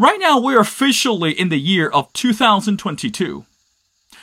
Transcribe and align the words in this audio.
Right 0.00 0.20
now, 0.20 0.38
we're 0.38 0.60
officially 0.60 1.32
in 1.32 1.48
the 1.48 1.58
year 1.58 1.88
of 1.88 2.12
2022. 2.12 3.44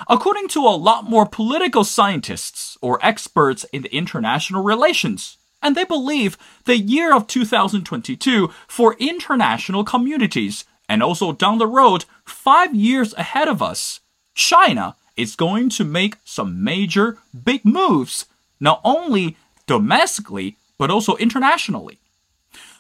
According 0.08 0.48
to 0.48 0.62
a 0.62 0.79
lot 0.79 1.04
more 1.04 1.25
political 1.25 1.83
scientists 1.83 2.78
or 2.82 2.98
experts 3.05 3.66
in 3.74 3.83
international 3.88 4.64
relations, 4.64 5.35
and 5.61 5.75
they 5.75 5.83
believe 5.83 6.38
the 6.64 6.77
year 6.77 7.14
of 7.14 7.27
2022 7.27 8.50
for 8.70 8.96
international 9.00 9.84
communities, 9.84 10.64
and 10.88 11.03
also 11.03 11.33
down 11.33 11.57
the 11.57 11.67
road, 11.67 12.05
five 12.23 12.73
years 12.73 13.13
ahead 13.15 13.49
of 13.49 13.61
us, 13.61 13.99
China 14.33 14.95
is 15.17 15.35
going 15.35 15.67
to 15.71 15.83
make 15.83 16.15
some 16.23 16.63
major 16.63 17.17
big 17.43 17.65
moves, 17.65 18.27
not 18.61 18.79
only 18.85 19.35
domestically, 19.67 20.55
but 20.77 20.89
also 20.89 21.17
internationally. 21.17 21.99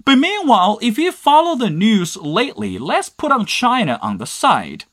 But 0.05 0.17
meanwhile, 0.17 0.77
if 0.81 0.99
you 0.99 1.11
follow 1.11 1.55
the 1.55 1.71
news 1.71 2.15
lately, 2.15 2.77
let's 2.77 3.09
put 3.09 3.31
on 3.31 3.47
China 3.47 3.97
on 4.01 4.19
the 4.19 4.27
side. 4.27 4.85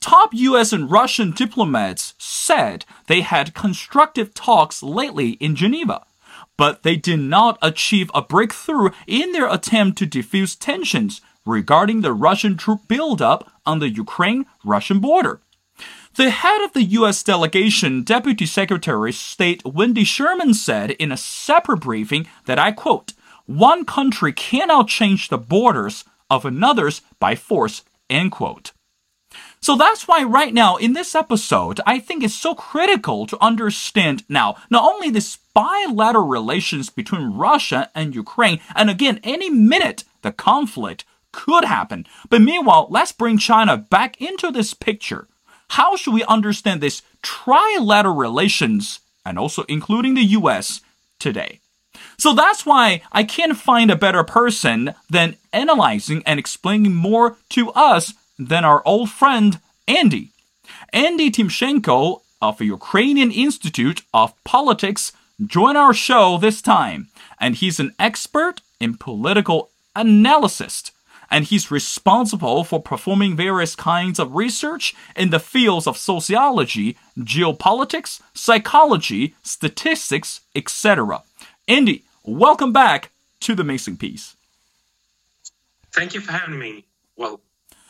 Top 0.00 0.30
US 0.32 0.72
and 0.72 0.90
Russian 0.90 1.30
diplomats 1.30 2.14
said 2.18 2.84
they 3.06 3.20
had 3.20 3.54
constructive 3.54 4.32
talks 4.34 4.82
lately 4.82 5.32
in 5.32 5.54
Geneva, 5.54 6.04
but 6.56 6.82
they 6.82 6.96
did 6.96 7.20
not 7.20 7.58
achieve 7.60 8.10
a 8.14 8.22
breakthrough 8.22 8.90
in 9.06 9.32
their 9.32 9.52
attempt 9.52 9.98
to 9.98 10.06
defuse 10.06 10.58
tensions 10.58 11.20
regarding 11.46 12.00
the 12.00 12.12
Russian 12.12 12.56
troop 12.56 12.88
buildup 12.88 13.50
on 13.66 13.78
the 13.78 13.90
Ukraine 13.90 14.46
Russian 14.64 14.98
border. 14.98 15.40
The 16.16 16.30
head 16.30 16.62
of 16.62 16.72
the 16.72 16.84
U.S. 16.98 17.22
delegation, 17.22 18.02
Deputy 18.02 18.46
Secretary 18.46 19.10
of 19.10 19.16
State 19.16 19.62
Wendy 19.64 20.04
Sherman, 20.04 20.54
said 20.54 20.92
in 20.92 21.10
a 21.10 21.16
separate 21.16 21.80
briefing 21.80 22.26
that 22.46 22.58
I 22.58 22.72
quote, 22.72 23.12
one 23.46 23.84
country 23.84 24.32
cannot 24.32 24.88
change 24.88 25.28
the 25.28 25.38
borders 25.38 26.04
of 26.30 26.44
another's 26.44 27.02
by 27.18 27.34
force, 27.34 27.82
end 28.08 28.32
quote. 28.32 28.72
So 29.60 29.76
that's 29.76 30.06
why 30.06 30.22
right 30.22 30.52
now 30.52 30.76
in 30.76 30.92
this 30.92 31.14
episode, 31.14 31.80
I 31.86 31.98
think 31.98 32.22
it's 32.22 32.34
so 32.34 32.54
critical 32.54 33.26
to 33.26 33.42
understand 33.42 34.22
now 34.28 34.56
not 34.70 34.84
only 34.84 35.10
this 35.10 35.38
bilateral 35.54 36.26
relations 36.26 36.90
between 36.90 37.32
Russia 37.32 37.90
and 37.94 38.14
Ukraine, 38.14 38.60
and 38.74 38.90
again, 38.90 39.20
any 39.24 39.48
minute 39.50 40.04
the 40.22 40.32
conflict 40.32 41.04
could 41.32 41.64
happen. 41.64 42.06
But 42.28 42.42
meanwhile, 42.42 42.86
let's 42.90 43.12
bring 43.12 43.38
China 43.38 43.76
back 43.76 44.20
into 44.20 44.50
this 44.50 44.74
picture. 44.74 45.28
How 45.70 45.96
should 45.96 46.14
we 46.14 46.24
understand 46.24 46.80
this 46.80 47.02
trilateral 47.22 48.18
relations 48.18 49.00
and 49.24 49.38
also 49.38 49.64
including 49.64 50.14
the 50.14 50.24
US 50.38 50.82
today? 51.18 51.60
So 52.16 52.32
that's 52.32 52.64
why 52.64 53.02
I 53.12 53.24
can't 53.24 53.56
find 53.56 53.90
a 53.90 53.96
better 53.96 54.24
person 54.24 54.94
than 55.10 55.36
analyzing 55.52 56.22
and 56.26 56.38
explaining 56.38 56.94
more 56.94 57.36
to 57.50 57.70
us 57.72 58.14
than 58.38 58.64
our 58.64 58.82
old 58.84 59.10
friend 59.10 59.60
Andy. 59.86 60.30
Andy 60.92 61.30
Timchenko 61.30 62.22
of 62.40 62.58
the 62.58 62.66
Ukrainian 62.66 63.30
Institute 63.30 64.02
of 64.12 64.32
Politics 64.44 65.12
joined 65.44 65.78
our 65.78 65.94
show 65.94 66.38
this 66.38 66.62
time, 66.62 67.08
and 67.40 67.54
he's 67.54 67.80
an 67.80 67.92
expert 67.98 68.60
in 68.80 68.96
political 68.96 69.70
analysis. 69.96 70.90
And 71.30 71.46
he's 71.46 71.70
responsible 71.70 72.62
for 72.64 72.80
performing 72.80 73.34
various 73.34 73.74
kinds 73.74 74.20
of 74.20 74.36
research 74.36 74.94
in 75.16 75.30
the 75.30 75.40
fields 75.40 75.86
of 75.86 75.96
sociology, 75.96 76.96
geopolitics, 77.18 78.20
psychology, 78.34 79.34
statistics, 79.42 80.42
etc. 80.54 81.22
Andy, 81.66 82.04
welcome 82.24 82.72
back 82.72 83.10
to 83.40 83.54
the 83.54 83.64
Missing 83.64 83.96
Piece. 83.96 84.36
Thank 85.92 86.14
you 86.14 86.20
for 86.20 86.32
having 86.32 86.58
me. 86.58 86.84
Well, 87.16 87.40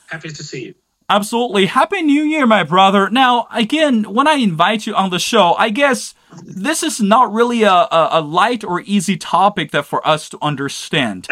happy 0.06 0.28
to 0.28 0.42
see 0.44 0.66
you. 0.66 0.74
Absolutely. 1.10 1.66
Happy 1.66 2.02
New 2.02 2.22
Year, 2.22 2.46
my 2.46 2.62
brother. 2.62 3.10
Now, 3.10 3.48
again, 3.52 4.04
when 4.04 4.28
I 4.28 4.34
invite 4.34 4.86
you 4.86 4.94
on 4.94 5.10
the 5.10 5.18
show, 5.18 5.54
I 5.54 5.70
guess 5.70 6.14
this 6.42 6.82
is 6.82 7.00
not 7.00 7.32
really 7.32 7.62
a, 7.62 7.72
a, 7.72 8.08
a 8.12 8.20
light 8.20 8.64
or 8.64 8.80
easy 8.80 9.16
topic 9.16 9.70
that 9.72 9.86
for 9.86 10.06
us 10.06 10.28
to 10.30 10.38
understand. 10.40 11.28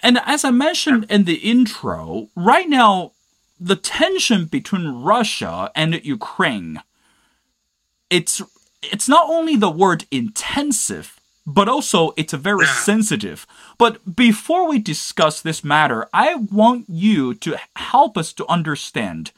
And 0.00 0.18
as 0.26 0.44
I 0.44 0.50
mentioned 0.50 1.06
in 1.08 1.24
the 1.24 1.36
intro, 1.36 2.28
right 2.34 2.68
now, 2.68 3.12
the 3.58 3.76
tension 3.76 4.46
between 4.46 5.02
Russia 5.02 5.70
and 5.74 6.04
Ukraine, 6.04 6.82
it's 8.10 8.42
it's 8.82 9.08
not 9.08 9.30
only 9.30 9.56
the 9.56 9.70
word 9.70 10.04
intensive, 10.10 11.18
but 11.46 11.68
also 11.68 12.12
it's 12.16 12.32
a 12.32 12.38
very 12.38 12.66
sensitive. 12.66 13.46
But 13.78 14.16
before 14.16 14.68
we 14.68 14.78
discuss 14.78 15.42
this 15.42 15.62
matter, 15.62 16.08
I 16.12 16.34
want 16.36 16.86
you 16.88 17.34
to 17.34 17.56
help 17.76 18.16
us 18.16 18.32
to 18.34 18.46
understand. 18.46 19.32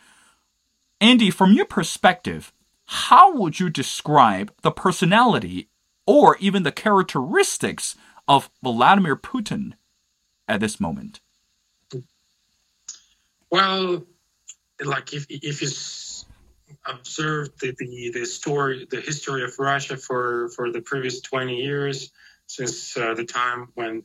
Andy, 1.00 1.30
from 1.30 1.52
your 1.52 1.66
perspective, 1.66 2.52
how 2.86 3.34
would 3.36 3.58
you 3.58 3.68
describe 3.68 4.52
the 4.62 4.70
personality 4.70 5.68
or 6.06 6.36
even 6.38 6.62
the 6.62 6.72
characteristics 6.72 7.96
of 8.28 8.50
Vladimir 8.62 9.16
Putin 9.16 9.72
at 10.48 10.60
this 10.60 10.78
moment? 10.80 11.20
Well, 13.50 14.04
like 14.84 15.12
if 15.12 15.26
if 15.28 15.62
you 15.62 15.68
observed 16.88 17.60
the, 17.60 17.74
the, 17.78 18.10
the 18.12 18.26
story, 18.26 18.86
the 18.90 19.00
history 19.00 19.44
of 19.44 19.58
Russia 19.58 19.96
for, 19.96 20.48
for 20.50 20.70
the 20.70 20.80
previous 20.80 21.20
20 21.20 21.56
years, 21.56 22.12
since 22.46 22.96
uh, 22.96 23.14
the 23.14 23.24
time 23.24 23.68
when 23.74 24.02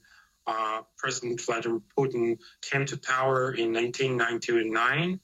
uh, 0.48 0.82
President 0.98 1.40
Vladimir 1.42 1.82
Putin 1.98 2.40
came 2.62 2.86
to 2.88 2.98
power 2.98 3.52
in 3.52 3.74
1999. 3.74 5.20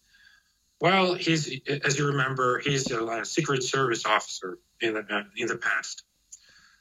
Well, 0.79 1.15
he's, 1.15 1.59
as 1.67 1.97
you 1.97 2.07
remember, 2.07 2.59
he's 2.59 2.91
a, 2.91 3.03
a 3.05 3.25
Secret 3.25 3.63
Service 3.63 4.05
officer 4.05 4.59
in 4.79 4.93
the, 4.93 4.99
uh, 5.09 5.23
in 5.35 5.47
the 5.47 5.57
past. 5.57 6.03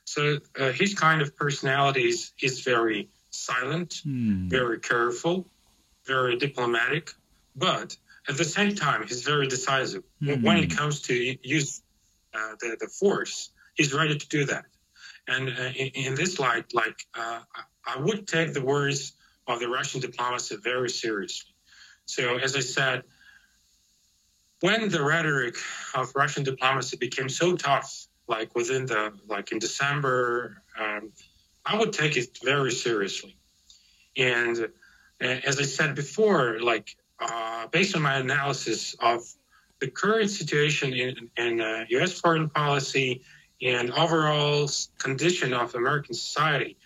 So 0.05 0.39
uh, 0.59 0.73
his 0.73 0.95
kind 0.95 1.23
of 1.23 1.37
personality 1.37 2.09
is, 2.09 2.33
is 2.41 2.61
very 2.61 3.09
silent, 3.31 4.03
hmm. 4.05 4.49
very 4.49 4.79
careful, 4.81 5.47
very 6.07 6.37
diplomatic, 6.37 7.13
but 7.57 7.97
at 8.29 8.37
the 8.37 8.45
same 8.45 8.75
time, 8.75 9.07
he's 9.07 9.23
very 9.23 9.47
decisive. 9.47 10.03
Mm-hmm. 10.23 10.43
When 10.43 10.57
it 10.59 10.77
comes 10.77 11.03
to 11.03 11.15
use 11.43 11.83
uh, 12.35 12.55
the, 12.61 12.77
the 12.81 12.89
force, 12.89 13.51
he's 13.75 13.93
ready 13.93 14.17
to 14.17 14.29
do 14.29 14.45
that. 14.47 14.65
And 15.29 15.49
uh, 15.49 15.63
in, 15.75 15.89
in, 15.95 16.15
this 16.15 16.39
light, 16.39 16.73
like 16.73 16.99
uh, 17.15 17.41
I 17.85 17.99
would 17.99 18.27
take 18.27 18.53
the 18.53 18.63
words 18.63 19.13
of 19.47 19.61
the 19.61 19.69
Russian 19.69 20.01
diplomacy 20.01 20.57
very 20.63 20.89
seriously. 20.89 21.53
So, 22.05 22.39
as 22.39 22.55
I 22.55 22.61
said, 22.61 23.03
when 24.61 24.89
the 24.89 25.03
rhetoric 25.03 25.57
of 25.95 26.13
Russian 26.15 26.45
diplomacy 26.45 26.97
became 26.97 27.29
so 27.29 27.57
tough, 27.57 28.07
like 28.29 28.55
within 28.55 28.87
the 28.87 29.13
like 29.29 29.53
in 29.53 29.59
December, 29.59 30.63
um, 30.79 31.13
I 31.65 31.77
would 31.77 31.93
take 31.93 32.17
it 32.17 32.39
very 32.43 32.73
seriously. 32.73 33.37
And 34.17 34.69
uh, 35.21 35.25
as 35.25 35.59
I 35.59 35.65
said 35.65 35.95
before, 35.95 36.61
like 36.61 36.97
uh, 37.21 37.67
based 37.69 37.97
on 37.97 38.03
my 38.03 38.17
analysis 38.17 38.95
of 39.01 39.23
the 39.81 39.89
current 39.89 40.31
situation 40.31 40.93
in, 40.93 41.31
in 41.37 41.61
uh, 41.61 41.85
U.S. 41.91 42.21
foreign 42.21 42.49
policy 42.49 43.23
and 43.63 43.91
overall 43.93 44.69
condition 44.99 45.53
of 45.53 45.75
American 45.75 46.15
society, 46.15 46.77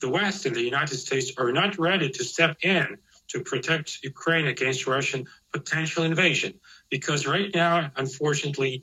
the 0.00 0.08
West 0.08 0.46
and 0.46 0.54
the 0.54 0.62
United 0.62 0.96
States 0.96 1.32
are 1.36 1.52
not 1.52 1.78
ready 1.78 2.08
to 2.10 2.24
step 2.24 2.56
in 2.62 2.98
to 3.28 3.42
protect 3.42 4.02
Ukraine 4.02 4.46
against 4.46 4.86
Russian 4.86 5.26
potential 5.52 6.04
invasion. 6.04 6.54
Because 6.90 7.26
right 7.26 7.50
now, 7.54 7.90
unfortunately, 7.96 8.82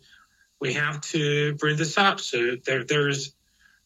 we 0.60 0.74
have 0.74 1.02
to 1.02 1.56
bring 1.56 1.78
this 1.78 1.98
up. 1.98 2.20
So 2.20 2.56
there, 2.66 2.84
there's 2.84 3.34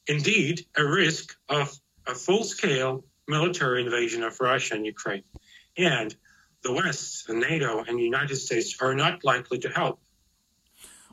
indeed 0.08 0.66
a 0.76 0.86
risk 0.86 1.36
of 1.50 1.76
a 2.08 2.14
full 2.14 2.44
scale 2.44 3.04
military 3.28 3.84
invasion 3.84 4.24
of 4.24 4.40
Russia 4.40 4.76
and 4.76 4.86
Ukraine. 4.86 5.24
And 5.78 6.16
the 6.64 6.74
West, 6.74 7.30
and 7.30 7.40
NATO, 7.40 7.84
and 7.84 7.98
the 7.98 8.04
United 8.04 8.36
States 8.36 8.76
are 8.82 8.94
not 8.94 9.24
likely 9.24 9.58
to 9.60 9.70
help. 9.70 10.00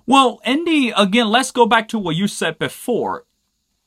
Well, 0.07 0.41
Andy, 0.45 0.91
again, 0.91 1.29
let's 1.29 1.51
go 1.51 1.67
back 1.67 1.89
to 1.89 1.99
what 1.99 2.17
you 2.17 2.29
said 2.29 2.59
before. 2.59 3.25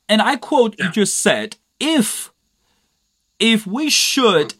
And 0.07 0.21
I 0.21 0.35
quote, 0.35 0.75
yeah. 0.77 0.85
you 0.85 0.91
just 0.91 1.19
said, 1.19 1.57
if 1.79 2.31
if 3.39 3.65
we 3.65 3.89
should 3.89 4.49
mm. 4.49 4.57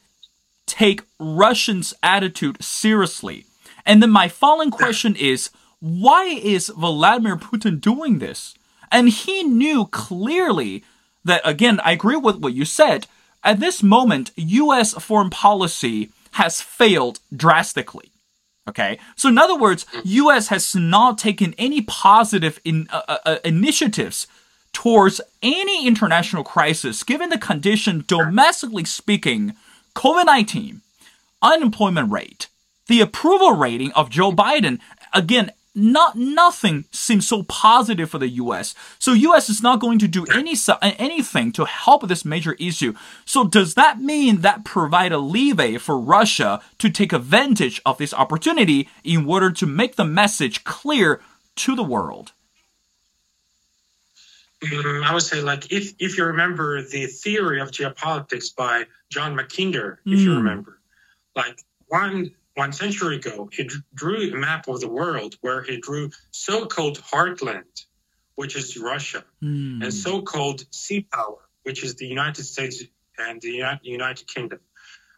take 0.65 1.03
Russians' 1.19 1.93
attitude 2.01 2.63
seriously. 2.63 3.45
And 3.85 4.01
then 4.01 4.09
my 4.09 4.27
following 4.27 4.71
question 4.71 5.15
yeah. 5.15 5.33
is, 5.33 5.51
why 5.79 6.25
is 6.25 6.69
Vladimir 6.69 7.37
Putin 7.37 7.79
doing 7.79 8.19
this? 8.19 8.55
And 8.91 9.09
he 9.09 9.43
knew 9.43 9.85
clearly 9.85 10.83
that, 11.23 11.41
again, 11.45 11.79
I 11.81 11.91
agree 11.91 12.17
with 12.17 12.37
what 12.37 12.53
you 12.53 12.65
said. 12.65 13.07
At 13.43 13.59
this 13.59 13.81
moment, 13.83 14.31
US 14.35 14.93
foreign 14.93 15.29
policy 15.29 16.11
has 16.31 16.61
failed 16.61 17.19
drastically. 17.35 18.11
Okay, 18.69 18.99
so 19.15 19.27
in 19.27 19.37
other 19.37 19.57
words, 19.57 19.85
U.S. 20.03 20.49
has 20.49 20.75
not 20.75 21.17
taken 21.17 21.55
any 21.57 21.81
positive 21.81 22.59
in, 22.63 22.87
uh, 22.91 23.01
uh, 23.07 23.17
uh, 23.25 23.37
initiatives 23.43 24.27
towards 24.71 25.19
any 25.41 25.87
international 25.87 26.43
crisis, 26.43 27.03
given 27.03 27.29
the 27.29 27.37
condition 27.39 28.05
domestically 28.07 28.85
speaking, 28.85 29.53
COVID 29.95 30.25
nineteen, 30.25 30.81
unemployment 31.41 32.11
rate, 32.11 32.47
the 32.87 33.01
approval 33.01 33.53
rating 33.53 33.91
of 33.93 34.09
Joe 34.11 34.31
Biden, 34.31 34.79
again, 35.11 35.51
not 35.73 36.18
nothing 36.18 36.85
seems 36.91 37.27
so 37.27 37.44
positive 37.44 38.09
for 38.09 38.18
the 38.18 38.27
U.S. 38.27 38.75
So 39.00 39.13
U.S. 39.13 39.50
is 39.50 39.62
not 39.62 39.79
going 39.79 40.00
to 40.00 40.07
do 40.07 40.25
any 40.33 40.56
anything 40.81 41.51
to 41.53 41.65
help 41.65 42.07
this 42.07 42.25
major 42.25 42.53
issue. 42.53 42.94
So 43.25 43.47
does 43.47 43.75
that 43.75 44.00
mean 44.00 44.41
that 44.41 44.65
provide 44.65 45.12
a 45.12 45.18
leeway 45.18 45.77
for 45.77 45.97
Russia 45.97 46.62
to 46.79 46.89
take 46.89 47.13
advantage 47.13 47.81
of 47.85 47.97
this 47.97 48.13
opportunity 48.13 48.89
in 49.03 49.25
order 49.25 49.51
to 49.51 49.65
make 49.65 49.95
the 49.95 50.06
message 50.06 50.63
clear 50.63 51.21
to 51.56 51.75
the 51.75 51.83
world? 51.83 52.33
Mm, 54.63 55.03
I 55.03 55.13
would 55.13 55.24
say, 55.24 55.41
like, 55.41 55.71
if 55.71 55.94
if 56.00 56.17
you 56.17 56.25
remember 56.25 56.83
the 56.83 57.07
theory 57.07 57.62
of 57.62 57.71
geopolitics 57.71 58.56
by 58.56 58.85
John 59.09 59.35
Mackinder, 59.35 59.97
if 60.06 60.19
mm. 60.19 60.24
you 60.24 60.35
remember, 60.35 60.79
like 61.35 61.59
one 61.88 62.31
one 62.56 62.74
century 62.74 63.18
ago, 63.18 63.50
he 63.51 63.69
drew 63.94 64.31
a 64.31 64.36
map 64.36 64.68
of 64.68 64.81
the 64.81 64.89
world 64.89 65.36
where 65.42 65.62
he 65.62 65.77
drew 65.77 66.12
so-called 66.31 67.00
heartland, 67.00 67.86
which 68.36 68.56
is 68.56 68.77
Russia, 68.77 69.24
mm. 69.42 69.81
and 69.83 69.94
so-called 69.94 70.65
sea 70.71 71.01
power, 71.12 71.48
which 71.63 71.83
is 71.83 71.95
the 71.95 72.06
United 72.06 72.44
States 72.44 72.83
and 73.18 73.42
the 73.42 73.77
United 73.83 74.27
Kingdom. 74.27 74.59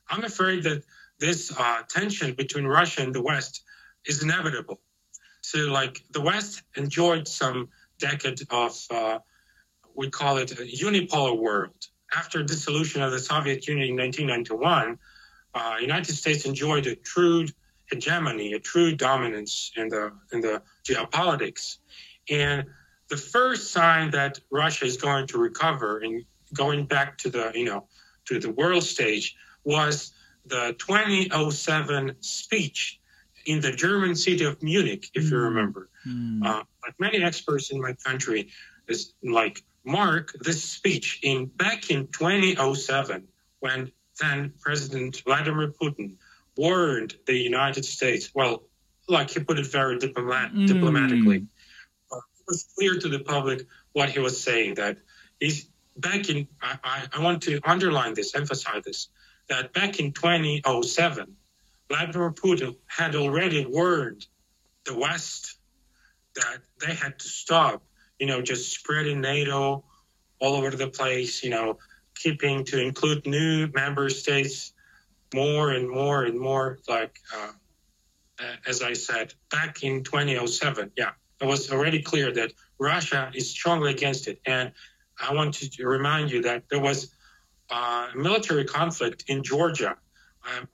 I'm 0.09 0.23
afraid 0.23 0.63
that 0.63 0.83
this 1.19 1.51
uh, 1.57 1.81
tension 1.89 2.33
between 2.33 2.65
Russia 2.65 3.01
and 3.01 3.15
the 3.15 3.21
West 3.21 3.63
is 4.05 4.21
inevitable. 4.21 4.79
So, 5.41 5.59
like, 5.59 6.03
the 6.11 6.21
West 6.21 6.63
enjoyed 6.75 7.27
some 7.27 7.69
decade 7.97 8.41
of, 8.49 8.77
uh, 8.91 9.19
we 9.95 10.09
call 10.09 10.37
it 10.37 10.51
a 10.51 10.63
unipolar 10.63 11.37
world. 11.37 11.87
After 12.15 12.43
dissolution 12.43 13.01
of 13.01 13.11
the 13.11 13.19
Soviet 13.19 13.67
Union 13.67 13.89
in 13.89 13.97
1991, 13.97 14.99
uh, 15.53 15.77
United 15.79 16.13
States 16.15 16.45
enjoyed 16.45 16.87
a 16.87 16.95
true 16.95 17.45
hegemony, 17.89 18.53
a 18.53 18.59
true 18.59 18.95
dominance 18.95 19.71
in 19.75 19.89
the 19.89 20.11
in 20.31 20.41
the 20.41 20.61
geopolitics, 20.83 21.77
and 22.29 22.65
the 23.09 23.17
first 23.17 23.71
sign 23.71 24.11
that 24.11 24.39
Russia 24.51 24.85
is 24.85 24.97
going 24.97 25.27
to 25.27 25.37
recover 25.37 25.99
and 25.99 26.23
going 26.53 26.85
back 26.85 27.17
to 27.19 27.29
the 27.29 27.51
you 27.53 27.65
know 27.65 27.87
to 28.25 28.39
the 28.39 28.51
world 28.51 28.83
stage 28.83 29.35
was 29.63 30.13
the 30.45 30.75
2007 30.77 32.15
speech 32.19 32.99
in 33.45 33.61
the 33.61 33.71
German 33.71 34.15
city 34.15 34.45
of 34.45 34.61
Munich, 34.61 35.09
if 35.13 35.25
mm. 35.25 35.31
you 35.31 35.37
remember. 35.37 35.89
Mm. 36.07 36.45
Uh, 36.45 36.63
like 36.83 36.99
many 36.99 37.23
experts 37.23 37.71
in 37.71 37.81
my 37.81 37.93
country, 37.93 38.49
is 38.87 39.13
like 39.23 39.63
mark 39.85 40.33
this 40.41 40.63
speech 40.63 41.19
in 41.23 41.45
back 41.45 41.89
in 41.89 42.07
2007 42.07 43.27
when 43.59 43.91
then 44.19 44.53
President 44.61 45.21
Vladimir 45.25 45.69
Putin 45.69 46.15
warned 46.55 47.15
the 47.25 47.37
United 47.37 47.85
States. 47.85 48.31
Well, 48.33 48.63
like 49.07 49.31
he 49.31 49.39
put 49.39 49.59
it 49.59 49.67
very 49.67 49.97
diplomat- 49.97 50.53
mm. 50.53 50.67
diplomatically. 50.67 51.47
Uh, 52.11 52.17
it 52.17 52.43
was 52.47 52.67
clear 52.77 52.99
to 52.99 53.09
the 53.09 53.19
public 53.19 53.65
what 53.93 54.09
he 54.09 54.19
was 54.19 54.41
saying. 54.41 54.75
That 54.75 54.97
he's 55.39 55.67
back 55.97 56.29
in. 56.29 56.47
I, 56.61 56.77
I, 56.83 57.07
I 57.13 57.21
want 57.21 57.43
to 57.43 57.59
underline 57.63 58.13
this, 58.13 58.35
emphasize 58.35 58.83
this. 58.83 59.09
That 59.49 59.73
back 59.73 59.99
in 59.99 60.13
2007, 60.13 61.35
Vladimir 61.89 62.31
Putin 62.31 62.77
had 62.87 63.15
already 63.15 63.65
warned 63.65 64.25
the 64.85 64.97
West 64.97 65.57
that 66.35 66.59
they 66.79 66.93
had 66.93 67.19
to 67.19 67.27
stop, 67.27 67.83
you 68.19 68.25
know, 68.25 68.41
just 68.41 68.73
spreading 68.73 69.21
NATO 69.21 69.83
all 70.39 70.55
over 70.55 70.71
the 70.71 70.87
place, 70.87 71.43
you 71.43 71.49
know, 71.49 71.77
keeping 72.23 72.63
to 72.63 72.79
include 72.79 73.27
new 73.27 73.67
member 73.73 74.09
states 74.09 74.73
more 75.33 75.71
and 75.71 75.89
more 75.89 76.23
and 76.23 76.39
more. 76.39 76.79
Like, 76.87 77.19
uh, 77.35 77.51
as 78.65 78.81
I 78.81 78.93
said, 78.93 79.33
back 79.51 79.83
in 79.83 80.03
2007, 80.03 80.91
yeah, 80.97 81.11
it 81.41 81.45
was 81.45 81.71
already 81.71 82.01
clear 82.01 82.31
that 82.33 82.53
Russia 82.79 83.31
is 83.33 83.49
strongly 83.49 83.91
against 83.91 84.27
it. 84.27 84.39
And 84.45 84.71
I 85.19 85.33
want 85.33 85.55
to 85.55 85.85
remind 85.85 86.31
you 86.31 86.41
that 86.43 86.63
there 86.69 86.79
was 86.79 87.13
uh, 87.69 88.07
a 88.13 88.17
military 88.17 88.65
conflict 88.65 89.25
in 89.27 89.43
Georgia. 89.43 89.97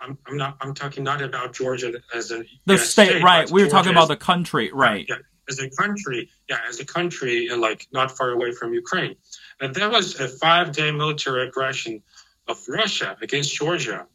I'm, 0.02 0.18
I'm, 0.26 0.38
not. 0.38 0.58
I'm 0.62 0.74
talking 0.74 1.04
not 1.04 1.22
about 1.22 1.54
Georgia 1.54 1.94
as 2.14 2.32
a 2.32 2.44
the 2.66 2.80
state, 2.80 3.10
state, 3.10 3.24
right? 3.24 3.50
We 3.52 3.64
were 3.64 3.70
talking 3.70 3.92
about 3.92 4.08
the 4.08 4.18
country, 4.18 4.72
right? 4.74 5.06
Yeah, 5.08 5.18
as 5.48 5.60
a 5.60 5.70
country, 5.70 6.30
yeah, 6.50 6.58
as 6.68 6.80
a 6.80 6.86
country, 6.86 7.50
like 7.50 7.88
not 7.92 8.18
far 8.18 8.32
away 8.32 8.52
from 8.52 8.74
Ukraine. 8.74 9.16
And 9.60 9.76
there 9.76 9.90
was 9.90 10.20
a 10.20 10.28
five 10.28 10.72
day 10.72 10.92
military 10.92 11.48
aggression 11.48 12.02
of 12.48 12.64
Russia 12.68 13.18
against 13.22 13.56
Georgia 13.56 14.08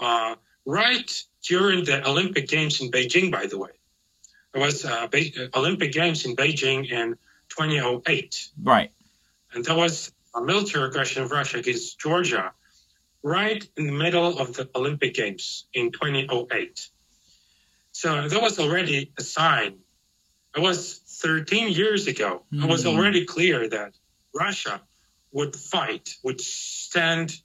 uh, 0.00 0.34
right 0.64 1.24
during 1.44 1.84
the 1.84 2.06
Olympic 2.08 2.48
Games 2.48 2.80
in 2.80 2.90
Beijing, 2.90 3.30
by 3.30 3.46
the 3.46 3.58
way. 3.58 3.70
There 4.52 4.62
was 4.62 4.84
uh, 4.84 5.06
Be- 5.08 5.34
Olympic 5.54 5.92
Games 5.92 6.24
in 6.24 6.34
Beijing 6.34 6.90
in 6.90 7.16
2008. 7.50 8.48
Right. 8.62 8.90
And 9.52 9.64
there 9.64 9.76
was 9.76 10.12
a 10.34 10.40
military 10.40 10.88
aggression 10.88 11.22
of 11.22 11.30
Russia 11.30 11.58
against 11.58 11.98
Georgia 11.98 12.52
right 13.22 13.66
in 13.76 13.86
the 13.86 13.92
middle 13.92 14.38
of 14.38 14.54
the 14.54 14.68
Olympic 14.74 15.14
Games 15.14 15.66
in 15.72 15.92
2008. 15.92 16.88
So 17.92 18.28
there 18.28 18.40
was 18.40 18.58
already 18.58 19.12
a 19.18 19.22
sign. 19.22 19.78
It 20.56 20.60
was 20.60 20.98
13 20.98 21.72
years 21.72 22.06
ago. 22.06 22.42
Mm. 22.52 22.64
It 22.64 22.70
was 22.70 22.84
hmm. 22.84 22.90
already 22.90 23.24
clear 23.24 23.68
that 23.68 23.92
Russia 24.38 24.80
would 25.32 25.54
fight, 25.54 26.16
would 26.22 26.40
stand 26.40 27.40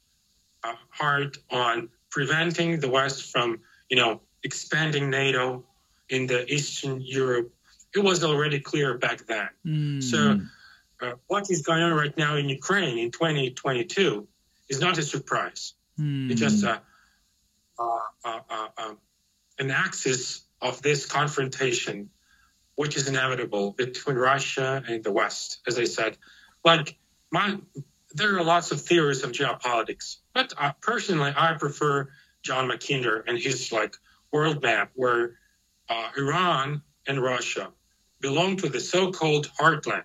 uh, 0.63 0.75
hard 0.89 1.37
on 1.49 1.89
preventing 2.09 2.79
the 2.79 2.89
West 2.89 3.31
from, 3.31 3.59
you 3.89 3.97
know, 3.97 4.21
expanding 4.43 5.09
NATO 5.09 5.65
in 6.09 6.27
the 6.27 6.51
Eastern 6.51 7.01
Europe. 7.01 7.53
It 7.95 7.99
was 7.99 8.23
already 8.23 8.59
clear 8.59 8.97
back 8.97 9.25
then. 9.25 9.49
Mm. 9.65 10.03
So, 10.03 10.39
uh, 11.01 11.13
what 11.27 11.49
is 11.49 11.61
going 11.63 11.83
on 11.83 11.93
right 11.93 12.17
now 12.17 12.37
in 12.37 12.47
Ukraine 12.47 12.97
in 12.97 13.11
2022 13.11 14.27
is 14.69 14.79
not 14.79 14.97
a 14.97 15.03
surprise. 15.03 15.73
Mm. 15.99 16.31
It's 16.31 16.39
just 16.39 16.63
a, 16.63 16.81
an 19.59 19.71
axis 19.71 20.43
of 20.61 20.81
this 20.81 21.05
confrontation, 21.05 22.09
which 22.75 22.95
is 22.95 23.07
inevitable 23.07 23.71
between 23.71 24.15
Russia 24.15 24.81
and 24.87 25.03
the 25.03 25.11
West, 25.11 25.59
as 25.67 25.77
I 25.77 25.83
said 25.83 26.17
like 26.63 26.97
my 27.31 27.57
there 28.15 28.37
are 28.37 28.43
lots 28.43 28.71
of 28.71 28.81
theories 28.81 29.23
of 29.23 29.31
geopolitics, 29.31 30.17
but 30.33 30.53
uh, 30.57 30.71
personally, 30.81 31.33
I 31.35 31.53
prefer 31.53 32.09
John 32.43 32.69
Mackinder 32.69 33.23
and 33.27 33.37
his 33.37 33.71
like 33.71 33.95
world 34.31 34.61
map, 34.61 34.91
where 34.93 35.37
uh, 35.89 36.09
Iran 36.17 36.81
and 37.07 37.21
Russia 37.21 37.71
belong 38.21 38.57
to 38.57 38.69
the 38.69 38.79
so-called 38.79 39.49
heartland, 39.59 40.03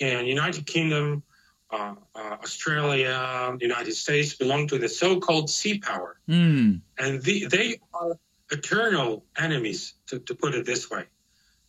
and 0.00 0.26
United 0.26 0.66
Kingdom, 0.66 1.22
uh, 1.70 1.94
uh 2.14 2.36
Australia, 2.42 3.56
United 3.60 3.94
States 3.94 4.34
belong 4.34 4.66
to 4.68 4.78
the 4.78 4.88
so-called 4.88 5.50
sea 5.50 5.78
power, 5.78 6.18
mm. 6.28 6.80
and 6.98 7.22
the, 7.22 7.46
they 7.46 7.78
are 7.92 8.18
eternal 8.50 9.24
enemies, 9.36 9.94
to, 10.06 10.18
to 10.20 10.34
put 10.34 10.54
it 10.54 10.64
this 10.64 10.90
way. 10.90 11.04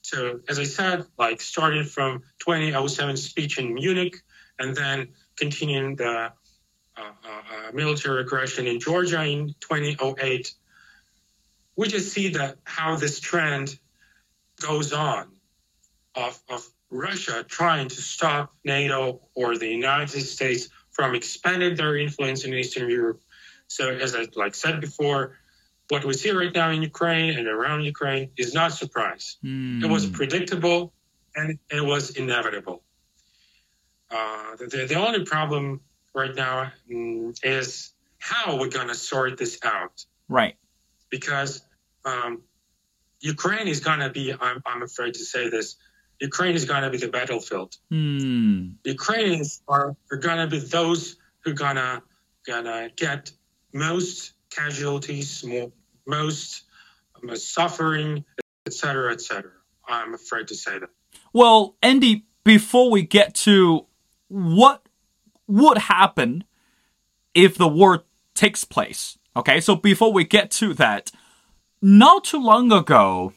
So 0.07 0.39
as 0.47 0.57
I 0.57 0.63
said, 0.63 1.05
like 1.19 1.41
starting 1.41 1.83
from 1.83 2.23
2007 2.39 3.17
speech 3.17 3.57
in 3.59 3.73
Munich, 3.73 4.15
and 4.57 4.73
then 4.73 5.09
continuing 5.35 5.97
the 5.97 6.07
uh, 6.07 6.29
uh, 6.95 7.01
uh, 7.01 7.71
military 7.73 8.21
aggression 8.21 8.67
in 8.67 8.79
Georgia 8.79 9.21
in 9.25 9.53
2008, 9.59 10.53
we 11.75 11.89
just 11.89 12.13
see 12.13 12.29
that 12.29 12.55
how 12.63 12.95
this 12.95 13.19
trend 13.19 13.77
goes 14.61 14.93
on 14.93 15.27
of, 16.15 16.41
of 16.47 16.65
Russia 16.89 17.43
trying 17.45 17.89
to 17.89 18.01
stop 18.01 18.55
NATO 18.63 19.19
or 19.35 19.57
the 19.57 19.67
United 19.67 20.21
States 20.21 20.69
from 20.91 21.15
expanding 21.15 21.75
their 21.75 21.97
influence 21.97 22.45
in 22.45 22.53
Eastern 22.53 22.89
Europe. 22.89 23.21
So 23.67 23.89
as 23.89 24.15
I 24.15 24.27
like 24.37 24.55
said 24.55 24.79
before, 24.79 25.35
what 25.89 26.03
we 26.03 26.13
see 26.13 26.31
right 26.31 26.53
now 26.53 26.69
in 26.69 26.81
Ukraine 26.81 27.37
and 27.37 27.47
around 27.47 27.83
Ukraine 27.83 28.31
is 28.37 28.53
not 28.53 28.73
surprise. 28.73 29.37
Mm. 29.43 29.83
It 29.83 29.87
was 29.87 30.05
predictable 30.05 30.93
and 31.35 31.57
it 31.69 31.85
was 31.85 32.11
inevitable. 32.11 32.83
Uh, 34.09 34.55
the, 34.57 34.85
the 34.87 34.95
only 34.95 35.23
problem 35.25 35.81
right 36.13 36.35
now 36.35 36.71
mm, 36.91 37.37
is 37.43 37.91
how 38.19 38.57
we're 38.57 38.69
going 38.69 38.87
to 38.87 38.95
sort 38.95 39.37
this 39.37 39.59
out. 39.63 40.05
Right. 40.27 40.55
Because 41.09 41.61
um, 42.03 42.41
Ukraine 43.21 43.67
is 43.67 43.79
going 43.79 43.99
to 43.99 44.09
be, 44.09 44.33
I'm, 44.33 44.61
I'm 44.65 44.81
afraid 44.83 45.13
to 45.15 45.23
say 45.23 45.49
this, 45.49 45.75
Ukraine 46.19 46.55
is 46.55 46.65
going 46.65 46.83
to 46.83 46.89
be 46.89 46.97
the 46.97 47.09
battlefield. 47.09 47.75
Mm. 47.91 48.75
Ukrainians 48.83 49.61
are, 49.67 49.95
are 50.11 50.17
going 50.17 50.37
to 50.37 50.47
be 50.47 50.59
those 50.59 51.17
who 51.43 51.51
are 51.51 51.53
going 51.53 51.75
to 51.75 52.01
gonna 52.47 52.89
get 52.95 53.31
most 53.73 54.33
casualties, 54.49 55.43
more, 55.43 55.71
most, 56.07 56.63
most 57.21 57.53
suffering, 57.53 58.25
etc., 58.65 59.13
etc. 59.13 59.51
I'm 59.87 60.13
afraid 60.13 60.47
to 60.49 60.55
say 60.55 60.79
that. 60.79 60.89
Well, 61.33 61.75
Andy, 61.81 62.25
before 62.43 62.89
we 62.89 63.03
get 63.03 63.35
to 63.35 63.85
what 64.27 64.83
would 65.47 65.77
happen 65.77 66.43
if 67.33 67.57
the 67.57 67.67
war 67.67 68.03
takes 68.33 68.63
place, 68.63 69.17
okay, 69.35 69.59
so 69.59 69.75
before 69.75 70.11
we 70.11 70.23
get 70.23 70.51
to 70.51 70.73
that, 70.75 71.11
not 71.81 72.23
too 72.23 72.41
long 72.41 72.71
ago, 72.71 73.33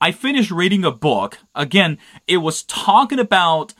I 0.00 0.12
finished 0.12 0.50
reading 0.50 0.84
a 0.84 0.90
book. 0.90 1.38
Again, 1.54 1.98
it 2.26 2.38
was 2.38 2.62
talking 2.62 3.18
about 3.18 3.72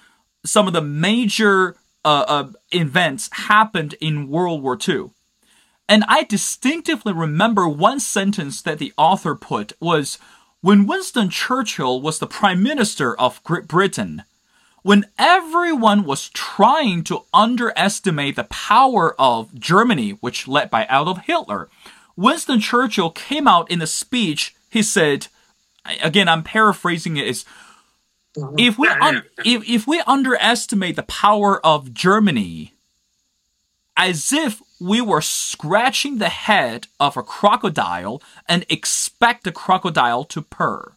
some 0.44 0.66
of 0.66 0.72
the 0.72 0.80
major 0.80 1.76
uh, 2.04 2.24
uh, 2.28 2.52
events 2.70 3.28
happened 3.32 3.94
in 4.00 4.28
World 4.28 4.62
War 4.62 4.78
II. 4.88 5.10
And 5.88 6.04
I 6.08 6.24
distinctively 6.24 7.12
remember 7.12 7.68
one 7.68 8.00
sentence 8.00 8.60
that 8.62 8.78
the 8.78 8.92
author 8.96 9.34
put 9.34 9.72
was 9.80 10.18
when 10.60 10.86
Winston 10.86 11.30
Churchill 11.30 12.00
was 12.00 12.18
the 12.18 12.26
Prime 12.26 12.62
Minister 12.62 13.16
of 13.18 13.42
Great 13.44 13.68
Britain, 13.68 14.24
when 14.82 15.06
everyone 15.18 16.04
was 16.04 16.28
trying 16.28 17.04
to 17.04 17.22
underestimate 17.32 18.36
the 18.36 18.44
power 18.44 19.14
of 19.20 19.54
Germany, 19.54 20.10
which 20.20 20.48
led 20.48 20.70
by 20.70 20.84
Adolf 20.84 21.18
Hitler, 21.24 21.68
Winston 22.16 22.60
Churchill 22.60 23.10
came 23.10 23.46
out 23.46 23.70
in 23.70 23.82
a 23.82 23.86
speech. 23.86 24.54
He 24.70 24.82
said, 24.82 25.28
again, 26.02 26.28
I'm 26.28 26.42
paraphrasing 26.42 27.16
it, 27.16 27.26
is 27.26 27.44
mm-hmm. 28.36 28.58
if 28.58 28.78
we 28.78 28.88
un- 28.88 29.24
if, 29.44 29.68
if 29.68 29.86
we 29.86 30.00
underestimate 30.06 30.96
the 30.96 31.02
power 31.02 31.64
of 31.64 31.92
Germany, 31.92 32.72
as 33.96 34.32
if 34.32 34.62
we 34.80 35.00
were 35.00 35.20
scratching 35.22 36.18
the 36.18 36.28
head 36.28 36.86
of 37.00 37.16
a 37.16 37.22
crocodile 37.22 38.22
and 38.48 38.64
expect 38.68 39.44
the 39.44 39.52
crocodile 39.52 40.24
to 40.24 40.42
purr 40.42 40.92